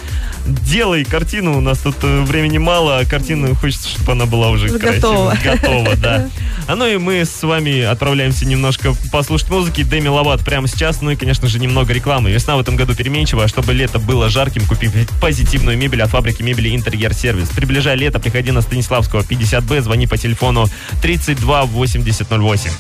Делай 0.47 1.05
картину, 1.05 1.59
у 1.59 1.61
нас 1.61 1.79
тут 1.79 1.97
э, 2.03 2.23
времени 2.23 2.59
мало, 2.59 2.99
а 2.99 3.05
картина 3.05 3.55
хочется, 3.55 3.89
чтобы 3.89 4.13
она 4.13 4.27
была 4.27 4.51
уже 4.51 4.69
готова. 4.69 5.37
Готова, 5.43 5.97
да. 5.97 6.29
А 6.67 6.77
ну 6.77 6.87
и 6.87 6.99
мы 6.99 7.25
с 7.25 7.43
вами 7.43 7.81
отправляемся 7.81 8.47
немножко 8.47 8.95
послушать 9.11 9.51
музыки. 9.51 9.83
Дэми 9.83 10.07
Ловат 10.07 10.45
прямо 10.45 10.69
сейчас, 10.69 11.01
ну 11.01 11.11
и, 11.11 11.17
конечно 11.17 11.49
же, 11.49 11.59
немного 11.59 11.93
рекламы. 11.93 12.31
Весна 12.31 12.57
в 12.57 12.61
этом 12.61 12.77
году 12.77 12.95
переменчива, 12.95 13.45
а 13.45 13.49
чтобы 13.49 13.73
лето 13.73 13.99
было 13.99 14.29
жарким, 14.29 14.65
купи 14.67 14.89
позитивную 15.21 15.77
мебель 15.77 16.03
от 16.03 16.11
фабрики 16.11 16.43
мебели 16.43 16.75
Интерьер 16.75 17.13
Сервис. 17.13 17.49
Приближай 17.49 17.97
лето, 17.97 18.21
приходи 18.21 18.53
на 18.53 18.61
Станиславского 18.61 19.23
50Б, 19.23 19.81
звони 19.81 20.07
по 20.07 20.17
телефону 20.17 20.69
32 21.03 21.65
8008. 21.65 22.71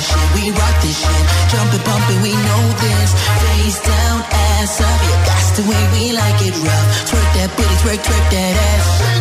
That 0.00 0.08
shit. 0.08 0.28
We 0.34 0.50
rock 0.50 0.76
this 0.82 0.96
shit. 0.96 1.24
Jumping, 1.50 1.84
pumping, 1.84 2.22
we 2.22 2.32
know 2.32 2.62
this. 2.80 3.10
Face 3.44 3.80
down, 3.80 4.22
ass 4.32 4.80
up. 4.80 5.00
Yeah, 5.04 5.24
that's 5.28 5.50
the 5.56 5.62
way 5.68 5.82
we 5.92 6.12
like 6.12 6.40
it 6.46 6.56
rough. 6.56 6.88
Twerk 7.08 7.28
that 7.36 7.50
booty, 7.56 7.76
twerk, 7.84 8.00
twerk 8.00 8.24
that 8.30 8.54
ass. 8.56 9.19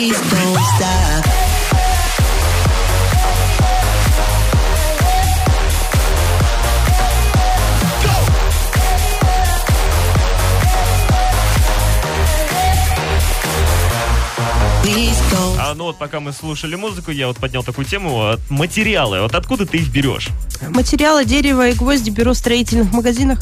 Please 0.00 0.18
don't 0.30 0.56
stop. 0.78 1.24
Please 14.82 15.20
don't. 15.30 15.58
А 15.58 15.74
ну 15.76 15.84
вот 15.84 15.98
пока 15.98 16.20
мы 16.20 16.32
слушали 16.32 16.76
музыку, 16.76 17.10
я 17.10 17.26
вот 17.26 17.36
поднял 17.36 17.62
такую 17.62 17.84
тему. 17.84 18.08
Вот, 18.08 18.40
материалы. 18.48 19.20
Вот 19.20 19.34
откуда 19.34 19.66
ты 19.66 19.76
их 19.76 19.90
берешь? 19.90 20.30
Материалы, 20.70 21.26
дерево 21.26 21.68
и 21.68 21.74
гвозди 21.74 22.08
беру 22.08 22.32
в 22.32 22.38
строительных 22.38 22.90
магазинах. 22.90 23.38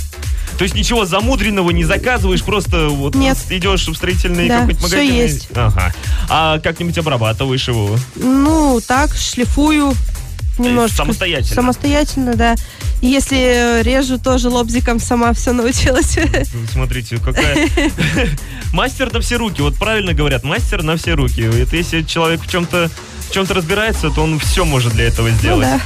То 0.59 0.65
есть 0.65 0.75
ничего 0.75 1.05
замудренного 1.07 1.71
не 1.71 1.85
заказываешь, 1.85 2.43
просто 2.43 2.89
вот 2.89 3.15
Нет. 3.15 3.39
идешь 3.49 3.87
в 3.87 3.95
строительный 3.95 4.49
Да, 4.49 4.61
какой-то 4.61 4.87
всё 4.87 4.97
магазин. 4.97 5.15
и- 5.15 5.19
есть. 5.19 5.49
Ага. 5.55 5.95
А 6.29 6.59
как-нибудь 6.59 6.99
обрабатываешь 6.99 7.69
его? 7.69 7.97
Ну, 8.17 8.81
так, 8.87 9.15
шлифую 9.15 9.95
немножко. 10.59 10.97
самостоятельно? 10.97 11.55
Самостоятельно, 11.55 12.35
да. 12.35 12.57
И 13.01 13.07
если 13.07 13.83
режу, 13.85 14.19
тоже 14.19 14.49
лобзиком 14.49 14.99
сама 14.99 15.33
все 15.33 15.53
научилась. 15.53 16.19
Смотрите, 16.73 17.19
какая... 17.19 17.69
Мастер 18.73 19.13
на 19.13 19.21
все 19.21 19.37
руки. 19.37 19.63
Вот 19.63 19.77
правильно 19.77 20.13
говорят, 20.13 20.43
мастер 20.45 20.83
на 20.83 20.97
все 20.97 21.15
руки. 21.15 21.41
Это 21.43 21.77
если 21.77 22.03
человек 22.03 22.43
в 22.43 22.51
чем-то 22.51 22.91
в 23.29 23.33
чем-то 23.33 23.55
разбирается, 23.55 24.11
то 24.11 24.23
он 24.23 24.39
все 24.39 24.65
может 24.65 24.93
для 24.95 25.07
этого 25.07 25.29
Ну 25.29 25.35
сделать. 25.37 25.67
да. 25.69 25.81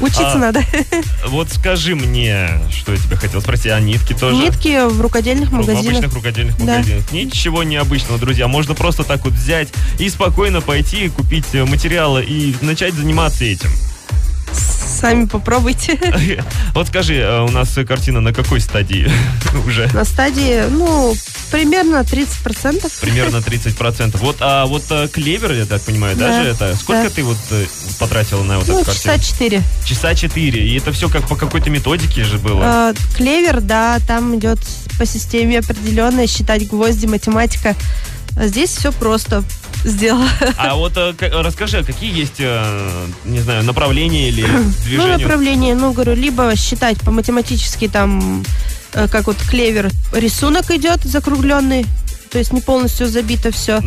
Учиться 0.00 0.32
А, 0.34 0.38
надо. 0.38 0.62
Вот 1.26 1.50
скажи 1.50 1.94
мне, 1.96 2.48
что 2.72 2.92
я 2.92 2.98
тебе 2.98 3.16
хотел 3.16 3.40
спросить, 3.40 3.66
а 3.72 3.80
нитки 3.80 4.12
тоже? 4.12 4.36
Нитки 4.36 4.86
в 4.88 5.00
рукодельных 5.00 5.48
В 5.48 5.52
магазинах. 5.52 5.86
обычных 5.86 6.14
рукодельных 6.14 6.56
Да. 6.58 6.64
магазинах. 6.78 7.10
Ничего 7.12 7.62
необычного, 7.64 8.18
друзья. 8.18 8.46
Можно 8.48 8.74
просто 8.74 9.02
так 9.02 9.24
вот 9.24 9.32
взять 9.34 9.68
и 9.98 10.08
спокойно 10.08 10.60
пойти 10.60 11.08
купить 11.08 11.52
материалы 11.54 12.22
и 12.24 12.54
начать 12.60 12.94
заниматься 12.94 13.44
этим. 13.44 13.70
Сами 14.52 15.26
попробуйте. 15.26 15.98
Вот 16.74 16.88
скажи, 16.88 17.14
э, 17.16 17.40
у 17.42 17.48
нас 17.48 17.76
картина 17.86 18.20
на 18.20 18.32
какой 18.32 18.60
стадии 18.60 19.10
уже? 19.66 19.88
На 19.94 20.04
стадии, 20.04 20.64
ну, 20.70 21.14
примерно 21.50 21.98
30%. 22.02 23.00
Примерно 23.00 23.36
30%. 23.38 24.16
Вот, 24.18 24.36
а 24.40 24.66
вот 24.66 24.84
э, 24.90 25.08
клевер, 25.08 25.52
я 25.52 25.66
так 25.66 25.82
понимаю, 25.82 26.16
Да, 26.16 26.28
даже 26.28 26.48
это. 26.50 26.76
Сколько 26.76 27.04
да. 27.04 27.10
ты 27.10 27.22
вот 27.22 27.36
э, 27.50 27.66
потратила 27.98 28.42
на 28.42 28.58
вот 28.58 28.68
Ну, 28.68 28.78
эту 28.80 28.86
картину? 28.86 29.14
часа 29.18 29.32
4. 29.32 29.62
Часа 29.84 30.14
4. 30.14 30.66
И 30.66 30.76
это 30.76 30.92
все 30.92 31.08
как 31.08 31.26
по 31.28 31.36
какой-то 31.36 31.70
методике 31.70 32.24
же 32.24 32.38
было. 32.38 32.92
Э, 32.92 32.94
Клевер, 33.16 33.60
да, 33.60 33.98
там 34.06 34.36
идет 34.36 34.58
по 34.98 35.06
системе 35.06 35.60
определенной, 35.60 36.26
считать 36.26 36.66
гвозди, 36.68 37.06
математика. 37.06 37.76
А 38.38 38.46
здесь 38.46 38.70
все 38.70 38.92
просто 38.92 39.42
сделала. 39.84 40.28
А 40.56 40.74
вот 40.76 40.96
э, 40.96 41.12
расскажи, 41.42 41.78
а 41.78 41.84
какие 41.84 42.16
есть, 42.16 42.36
э, 42.38 43.06
не 43.24 43.40
знаю, 43.40 43.64
направления 43.64 44.28
или 44.28 44.42
Ну, 44.42 44.72
движения? 44.84 45.16
направление, 45.18 45.74
ну, 45.74 45.92
говорю, 45.92 46.14
либо 46.14 46.54
считать 46.56 46.98
по 47.00 47.10
математически 47.10 47.88
там, 47.88 48.44
э, 48.92 49.08
как 49.08 49.26
вот 49.26 49.36
клевер, 49.36 49.90
рисунок 50.12 50.70
идет 50.70 51.02
закругленный, 51.04 51.84
то 52.30 52.38
есть 52.38 52.52
не 52.52 52.60
полностью 52.60 53.06
забито 53.08 53.50
все. 53.50 53.82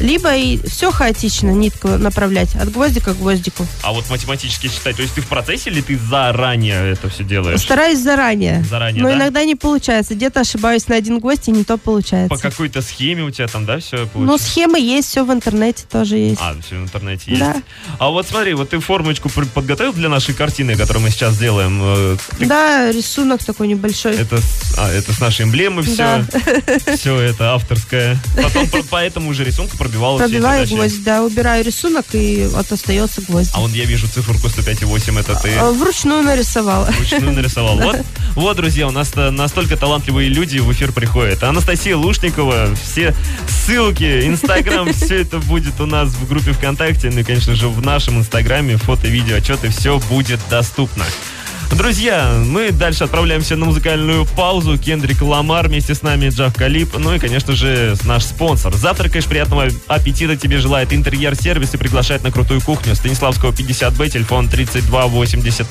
Либо 0.00 0.34
и 0.34 0.58
все 0.68 0.90
хаотично, 0.92 1.50
нитку 1.50 1.88
направлять, 1.88 2.54
от 2.56 2.70
гвоздика 2.72 3.14
к 3.14 3.18
гвоздику. 3.18 3.66
А 3.82 3.92
вот 3.92 4.08
математически 4.10 4.68
считать, 4.68 4.96
то 4.96 5.02
есть 5.02 5.14
ты 5.14 5.20
в 5.20 5.26
процессе 5.26 5.70
или 5.70 5.80
ты 5.80 5.98
заранее 5.98 6.92
это 6.92 7.08
все 7.08 7.24
делаешь? 7.24 7.60
Стараюсь 7.60 7.98
заранее. 7.98 8.62
Заранее, 8.64 9.02
Но 9.02 9.08
да? 9.10 9.16
иногда 9.16 9.44
не 9.44 9.54
получается. 9.54 10.14
Где-то 10.14 10.40
ошибаюсь 10.40 10.86
на 10.88 10.96
один 10.96 11.18
гвоздь, 11.18 11.48
и 11.48 11.50
не 11.50 11.64
то 11.64 11.76
получается. 11.78 12.28
По 12.34 12.40
какой-то 12.40 12.82
схеме 12.82 13.22
у 13.22 13.30
тебя 13.30 13.48
там, 13.48 13.64
да, 13.66 13.78
все 13.78 13.98
Ну, 13.98 14.06
получается? 14.08 14.46
схемы 14.50 14.80
есть, 14.80 15.08
все 15.08 15.24
в 15.24 15.32
интернете 15.32 15.84
тоже 15.90 16.16
есть. 16.16 16.40
А, 16.40 16.54
все 16.64 16.76
в 16.76 16.82
интернете 16.82 17.24
есть. 17.30 17.40
Да. 17.40 17.56
А 17.98 18.10
вот 18.10 18.26
смотри, 18.28 18.54
вот 18.54 18.70
ты 18.70 18.78
формочку 18.80 19.28
подготовил 19.28 19.92
для 19.92 20.08
нашей 20.08 20.34
картины, 20.34 20.76
которую 20.76 21.02
мы 21.04 21.10
сейчас 21.10 21.38
делаем. 21.38 21.80
Э, 21.82 22.16
ты- 22.38 22.46
Да, 22.46 22.90
рисунок 22.92 23.44
такой 23.44 23.68
небольшой. 23.68 24.16
Это, 24.16 24.38
а, 24.76 24.90
это 24.90 25.12
с 25.12 25.20
нашей 25.20 25.44
эмблемы 25.44 25.82
все. 25.82 25.96
Да. 25.96 26.24
Все 26.96 27.18
это 27.20 27.54
авторское. 27.54 27.85
Потом 28.34 28.66
про- 28.68 28.82
по 28.82 28.96
этому 28.96 29.32
же 29.34 29.44
рисунку 29.44 29.76
пробивала 29.76 30.18
Пробиваю 30.18 30.66
гвоздь, 30.66 31.02
да, 31.02 31.22
убираю 31.22 31.64
рисунок, 31.64 32.06
и 32.12 32.46
вот 32.50 32.70
остается 32.72 33.22
гвоздь. 33.22 33.50
А 33.54 33.60
вот 33.60 33.70
я 33.72 33.84
вижу 33.84 34.06
циферку 34.08 34.48
105,8, 34.48 35.18
это 35.20 35.34
ты 35.36 35.52
А, 35.56 35.70
Вручную 35.70 36.22
нарисовала. 36.22 36.84
вручную 36.86 37.32
нарисовал. 37.32 37.76
Вот, 37.76 37.96
вот, 38.34 38.56
друзья, 38.56 38.86
у 38.88 38.90
нас 38.90 39.14
настолько 39.14 39.76
талантливые 39.76 40.28
люди 40.28 40.58
в 40.58 40.72
эфир 40.72 40.92
приходят. 40.92 41.42
Анастасия 41.42 41.96
Лушникова, 41.96 42.74
все 42.74 43.14
ссылки, 43.48 44.26
Инстаграм, 44.26 44.92
все 44.92 45.22
это 45.22 45.38
будет 45.38 45.80
у 45.80 45.86
нас 45.86 46.08
в 46.10 46.28
группе 46.28 46.52
ВКонтакте, 46.52 47.10
ну 47.10 47.20
и, 47.20 47.24
конечно 47.24 47.54
же, 47.54 47.68
в 47.68 47.80
нашем 47.84 48.18
Инстаграме, 48.18 48.76
фото, 48.76 49.06
видео, 49.08 49.36
отчеты, 49.36 49.68
все 49.70 49.98
будет 50.08 50.40
доступно. 50.50 51.04
Друзья, 51.72 52.32
мы 52.44 52.70
дальше 52.70 53.04
отправляемся 53.04 53.56
на 53.56 53.66
музыкальную 53.66 54.24
паузу. 54.36 54.78
Кендрик 54.78 55.22
Ламар 55.22 55.68
вместе 55.68 55.94
с 55.94 56.02
нами, 56.02 56.28
Джав 56.28 56.54
Калип. 56.54 56.96
Ну 56.98 57.14
и, 57.14 57.18
конечно 57.18 57.54
же, 57.54 57.96
наш 58.04 58.24
спонсор. 58.24 58.74
Завтракаешь, 58.74 59.26
приятного 59.26 59.68
аппетита 59.86 60.36
тебе 60.36 60.58
желает 60.58 60.92
интерьер-сервис 60.92 61.74
и 61.74 61.76
приглашает 61.76 62.22
на 62.22 62.30
крутую 62.30 62.60
кухню. 62.60 62.94
Станиславского 62.94 63.52
50Б, 63.52 64.08
телефон 64.08 64.48
32 64.48 65.06
80 65.06 65.66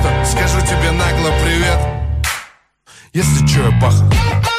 просто, 0.00 0.24
скажу 0.24 0.60
тебе 0.60 0.90
нагло 0.92 1.30
привет. 1.44 1.78
Если 3.12 3.46
чё, 3.46 3.68
я 3.68 3.80
паха. 3.80 4.49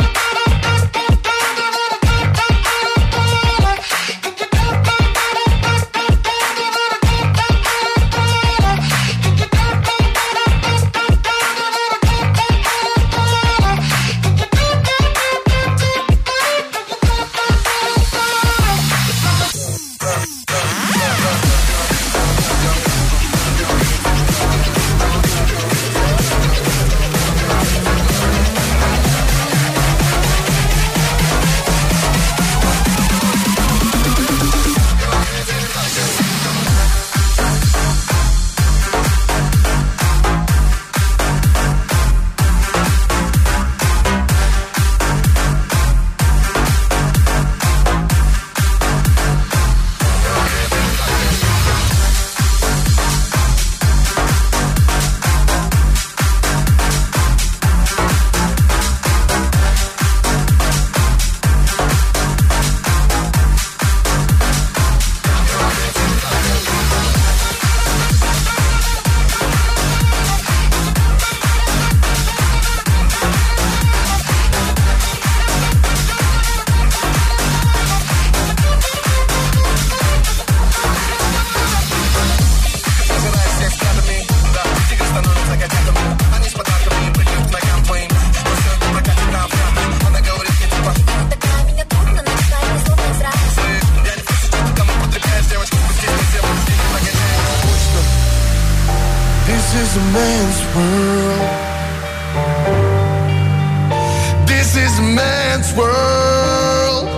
Man's 105.52 105.74
world. 105.76 107.10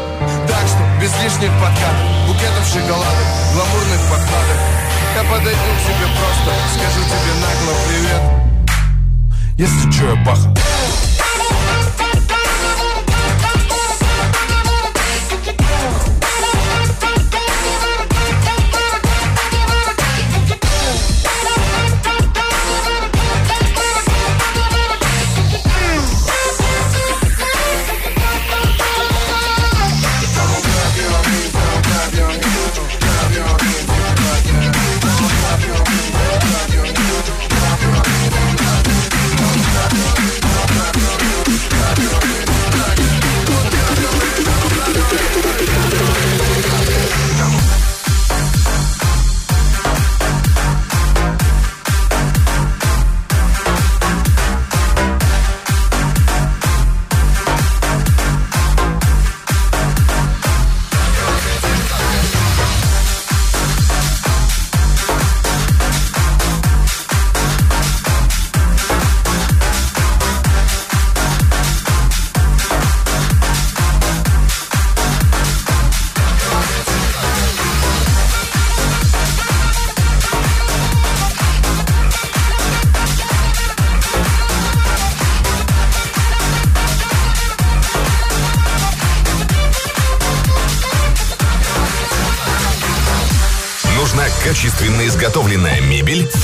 Так 0.48 0.66
что 0.68 0.82
без 1.00 1.14
лишних 1.22 1.52
подкатов, 1.62 2.28
букетов 2.28 2.66
шоколада, 2.66 3.24
гламурных 3.54 4.02
подкладок. 4.10 4.60
Я 5.16 5.24
подойду 5.24 5.70
к 5.78 5.82
тебе 5.86 6.08
просто, 6.18 6.50
скажу 6.74 7.02
тебе 7.06 7.34
нагло 7.42 7.74
привет. 7.88 8.24
Если 9.58 9.92
что, 9.92 10.06
я 10.10 10.16
баха. 10.26 10.63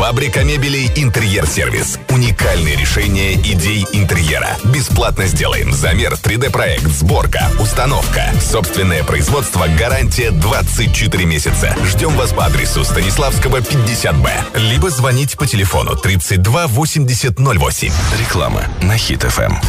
Фабрика 0.10 0.44
мебелей 0.44 0.92
«Интерьер-сервис». 0.96 2.00
Уникальные 2.10 2.76
решения 2.76 3.36
идей 3.36 3.86
интерьера. 3.92 4.58
Бесплатно 4.64 5.28
сделаем 5.28 5.72
замер, 5.72 6.14
3D-проект, 6.14 6.88
сборка, 6.88 7.48
установка. 7.60 8.24
Собственное 8.42 9.04
производство, 9.04 9.68
гарантия 9.78 10.32
24 10.32 11.26
месяца. 11.26 11.76
Ждем 11.86 12.18
вас 12.18 12.34
по 12.34 12.48
адресу 12.48 12.84
Станиславского, 12.84 13.58
50Б. 13.58 14.32
Либо 14.56 14.90
звоните 14.90 15.38
по 15.38 15.46
телефону 15.46 15.96
32 15.96 16.66
8008. 16.66 17.92
Реклама 18.20 18.64
на 18.82 18.98
Хит 18.98 19.26
Эм. 19.26 19.60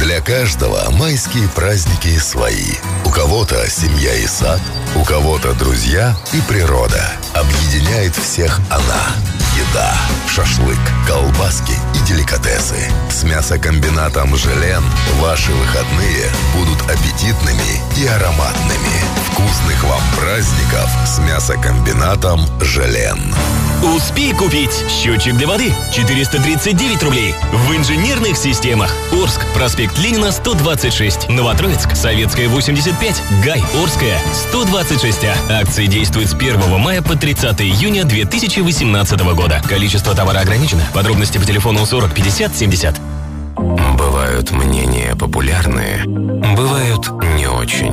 Для 0.00 0.20
каждого 0.20 0.90
майские 0.90 1.48
праздники 1.50 2.18
свои. 2.18 2.72
У 3.04 3.10
кого-то 3.10 3.70
семья 3.70 4.12
и 4.16 4.26
сад, 4.26 4.60
у 4.96 5.04
кого-то 5.04 5.52
друзья 5.54 6.16
и 6.32 6.40
природа. 6.48 7.12
Объединяет 7.32 8.16
всех 8.16 8.58
она. 8.70 9.14
Еда, 9.58 9.92
шашлык, 10.28 10.78
колбаски 11.08 11.72
и 11.94 12.06
деликатесы. 12.06 12.76
С 13.10 13.24
мясокомбинатом 13.24 14.36
«Желен» 14.36 14.84
ваши 15.20 15.50
выходные 15.52 16.30
будут 16.54 16.80
аппетитными 16.82 17.80
и 17.96 18.06
ароматными. 18.06 19.02
Вкусных 19.32 19.82
вам 19.82 20.02
праздников 20.16 20.88
с 21.06 21.18
мясокомбинатом 21.18 22.46
«Желен». 22.60 23.34
Успей 23.82 24.32
купить 24.32 24.84
счетчик 24.88 25.36
для 25.36 25.46
воды 25.46 25.72
439 25.92 27.02
рублей 27.04 27.34
в 27.52 27.76
инженерных 27.76 28.36
системах. 28.36 28.92
Орск, 29.12 29.40
проспект 29.54 29.96
Ленина 29.98 30.32
126, 30.32 31.28
Новотроицк, 31.28 31.94
Советская 31.94 32.48
85, 32.48 33.22
Гай, 33.44 33.62
Орская 33.80 34.18
126А. 34.52 35.60
Акции 35.60 35.86
действуют 35.86 36.28
с 36.28 36.34
1 36.34 36.58
мая 36.80 37.02
по 37.02 37.14
30 37.14 37.60
июня 37.60 38.04
2018 38.04 39.20
года. 39.34 39.62
Количество 39.68 40.12
товара 40.12 40.40
ограничено. 40.40 40.82
Подробности 40.92 41.38
по 41.38 41.44
телефону 41.44 41.86
40 41.86 42.12
50 42.12 42.56
70. 42.56 43.00
Бывают 43.96 44.50
мнения 44.50 45.14
популярные, 45.14 46.02
бывают 46.04 47.10
не 47.36 47.46
очень. 47.46 47.92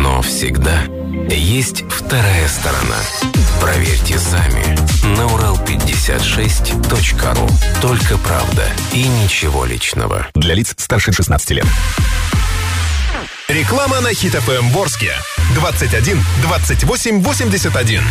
Но 0.00 0.22
всегда 0.22 0.82
есть 1.30 1.84
вторая 1.88 2.48
сторона. 2.48 2.96
Проверьте 3.60 4.18
сами 4.18 4.76
на 5.16 5.26
урал56.ру. 5.26 7.48
Только 7.80 8.18
правда 8.18 8.68
и 8.92 9.06
ничего 9.06 9.64
личного. 9.64 10.26
Для 10.34 10.54
лиц 10.54 10.74
старше 10.76 11.12
16 11.12 11.50
лет. 11.50 11.66
Реклама 13.48 14.00
на 14.00 14.12
Хит 14.12 14.34
ФМ 14.34 14.70
Ворске. 14.70 15.12
21 15.54 16.20
28 16.42 17.22
81. 17.22 18.02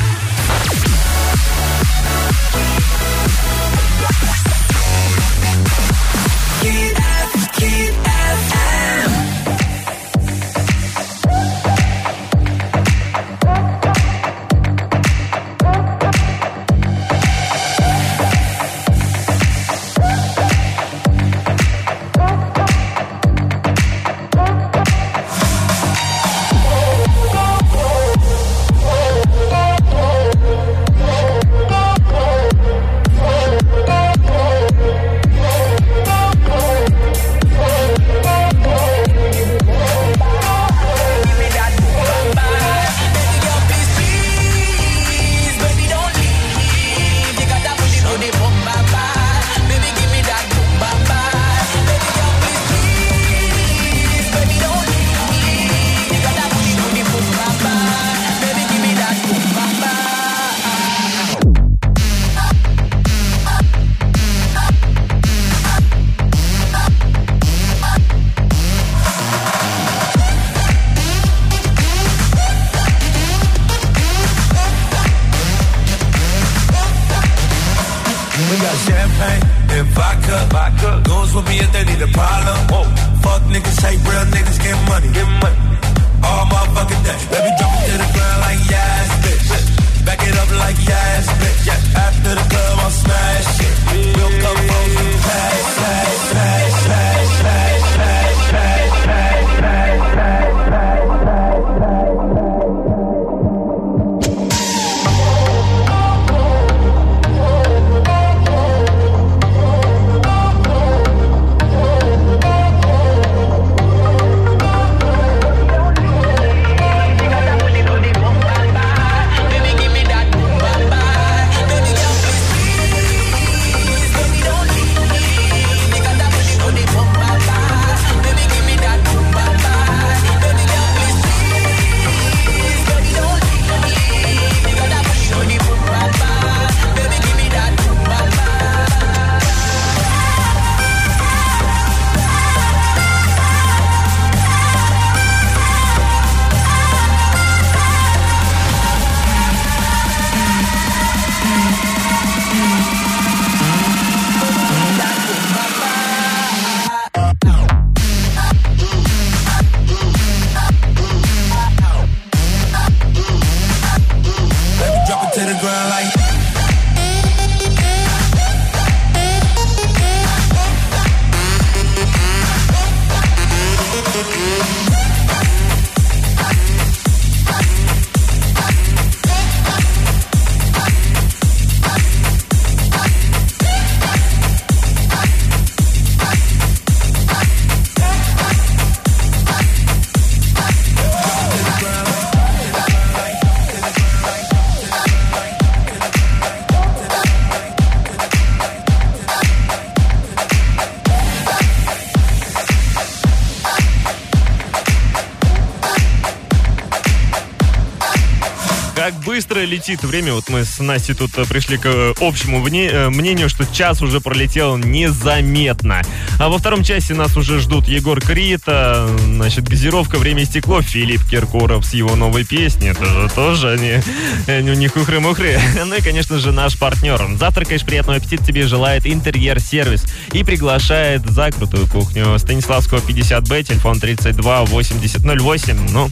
Летит 209.88 210.04
время. 210.04 210.34
Вот 210.34 210.50
мы 210.50 210.66
с 210.66 210.80
Настей 210.80 211.14
тут 211.14 211.38
э, 211.38 211.46
пришли 211.46 211.78
к 211.78 211.86
э, 211.86 212.14
общему 212.20 212.66
э, 212.68 213.10
мнению, 213.10 213.50
что 213.50 213.66
час 213.66 214.02
уже 214.02 214.20
пролетел 214.20 214.78
незаметно. 214.78 216.02
А 216.40 216.50
во 216.50 216.58
втором 216.58 216.84
части 216.84 217.14
нас 217.14 217.38
уже 217.38 217.60
ждут 217.60 217.88
Егор 217.88 218.20
Крита, 218.20 219.08
значит, 219.26 219.68
газировка 219.68 220.18
«Время 220.18 220.42
и 220.42 220.46
стекло», 220.46 220.82
Филипп 220.82 221.24
Киркоров 221.30 221.86
с 221.86 221.94
его 221.94 222.16
новой 222.16 222.46
песней. 222.46 222.90
Это 222.90 223.06
же 223.06 223.30
тоже 223.36 223.74
они, 223.74 224.02
они 224.48 224.72
у 224.72 224.74
них 224.74 224.96
ухры-мухры. 224.96 225.60
Ну 225.86 225.94
и, 225.94 226.02
конечно 226.02 226.40
же, 226.40 226.52
наш 226.52 226.80
партнер. 226.80 227.22
Завтракаешь, 227.38 227.86
приятного 227.86 228.18
аппетита 228.18 228.44
тебе 228.44 228.66
желает 228.66 229.06
интерьер-сервис 229.06 230.06
и 230.34 230.44
приглашает 230.44 231.24
за 231.30 231.52
крутую 231.52 231.88
кухню. 231.88 232.40
Станиславского 232.40 233.00
50Б, 233.00 233.64
телефон 233.64 234.00
32 234.00 234.66
8008. 234.66 235.90
Ну, 235.92 236.10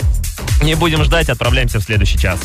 не 0.62 0.76
будем 0.76 1.04
ждать, 1.04 1.30
отправляемся 1.30 1.80
в 1.80 1.84
следующий 1.84 2.20
час. 2.20 2.40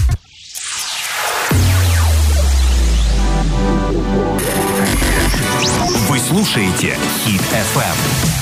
Слушаете 6.19 6.99
Хит 7.25 7.41
FM. 7.41 8.39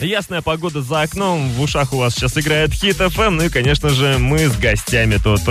Ясная 0.00 0.40
погода 0.40 0.80
за 0.80 1.02
окном, 1.02 1.50
в 1.50 1.60
ушах 1.60 1.92
у 1.92 1.98
вас 1.98 2.14
сейчас 2.14 2.38
играет 2.38 2.72
Хит 2.72 3.00
FM, 3.00 3.30
ну 3.30 3.44
и, 3.44 3.48
конечно 3.50 3.90
же, 3.90 4.16
мы 4.18 4.48
с 4.48 4.56
гостями 4.56 5.18
тут. 5.22 5.46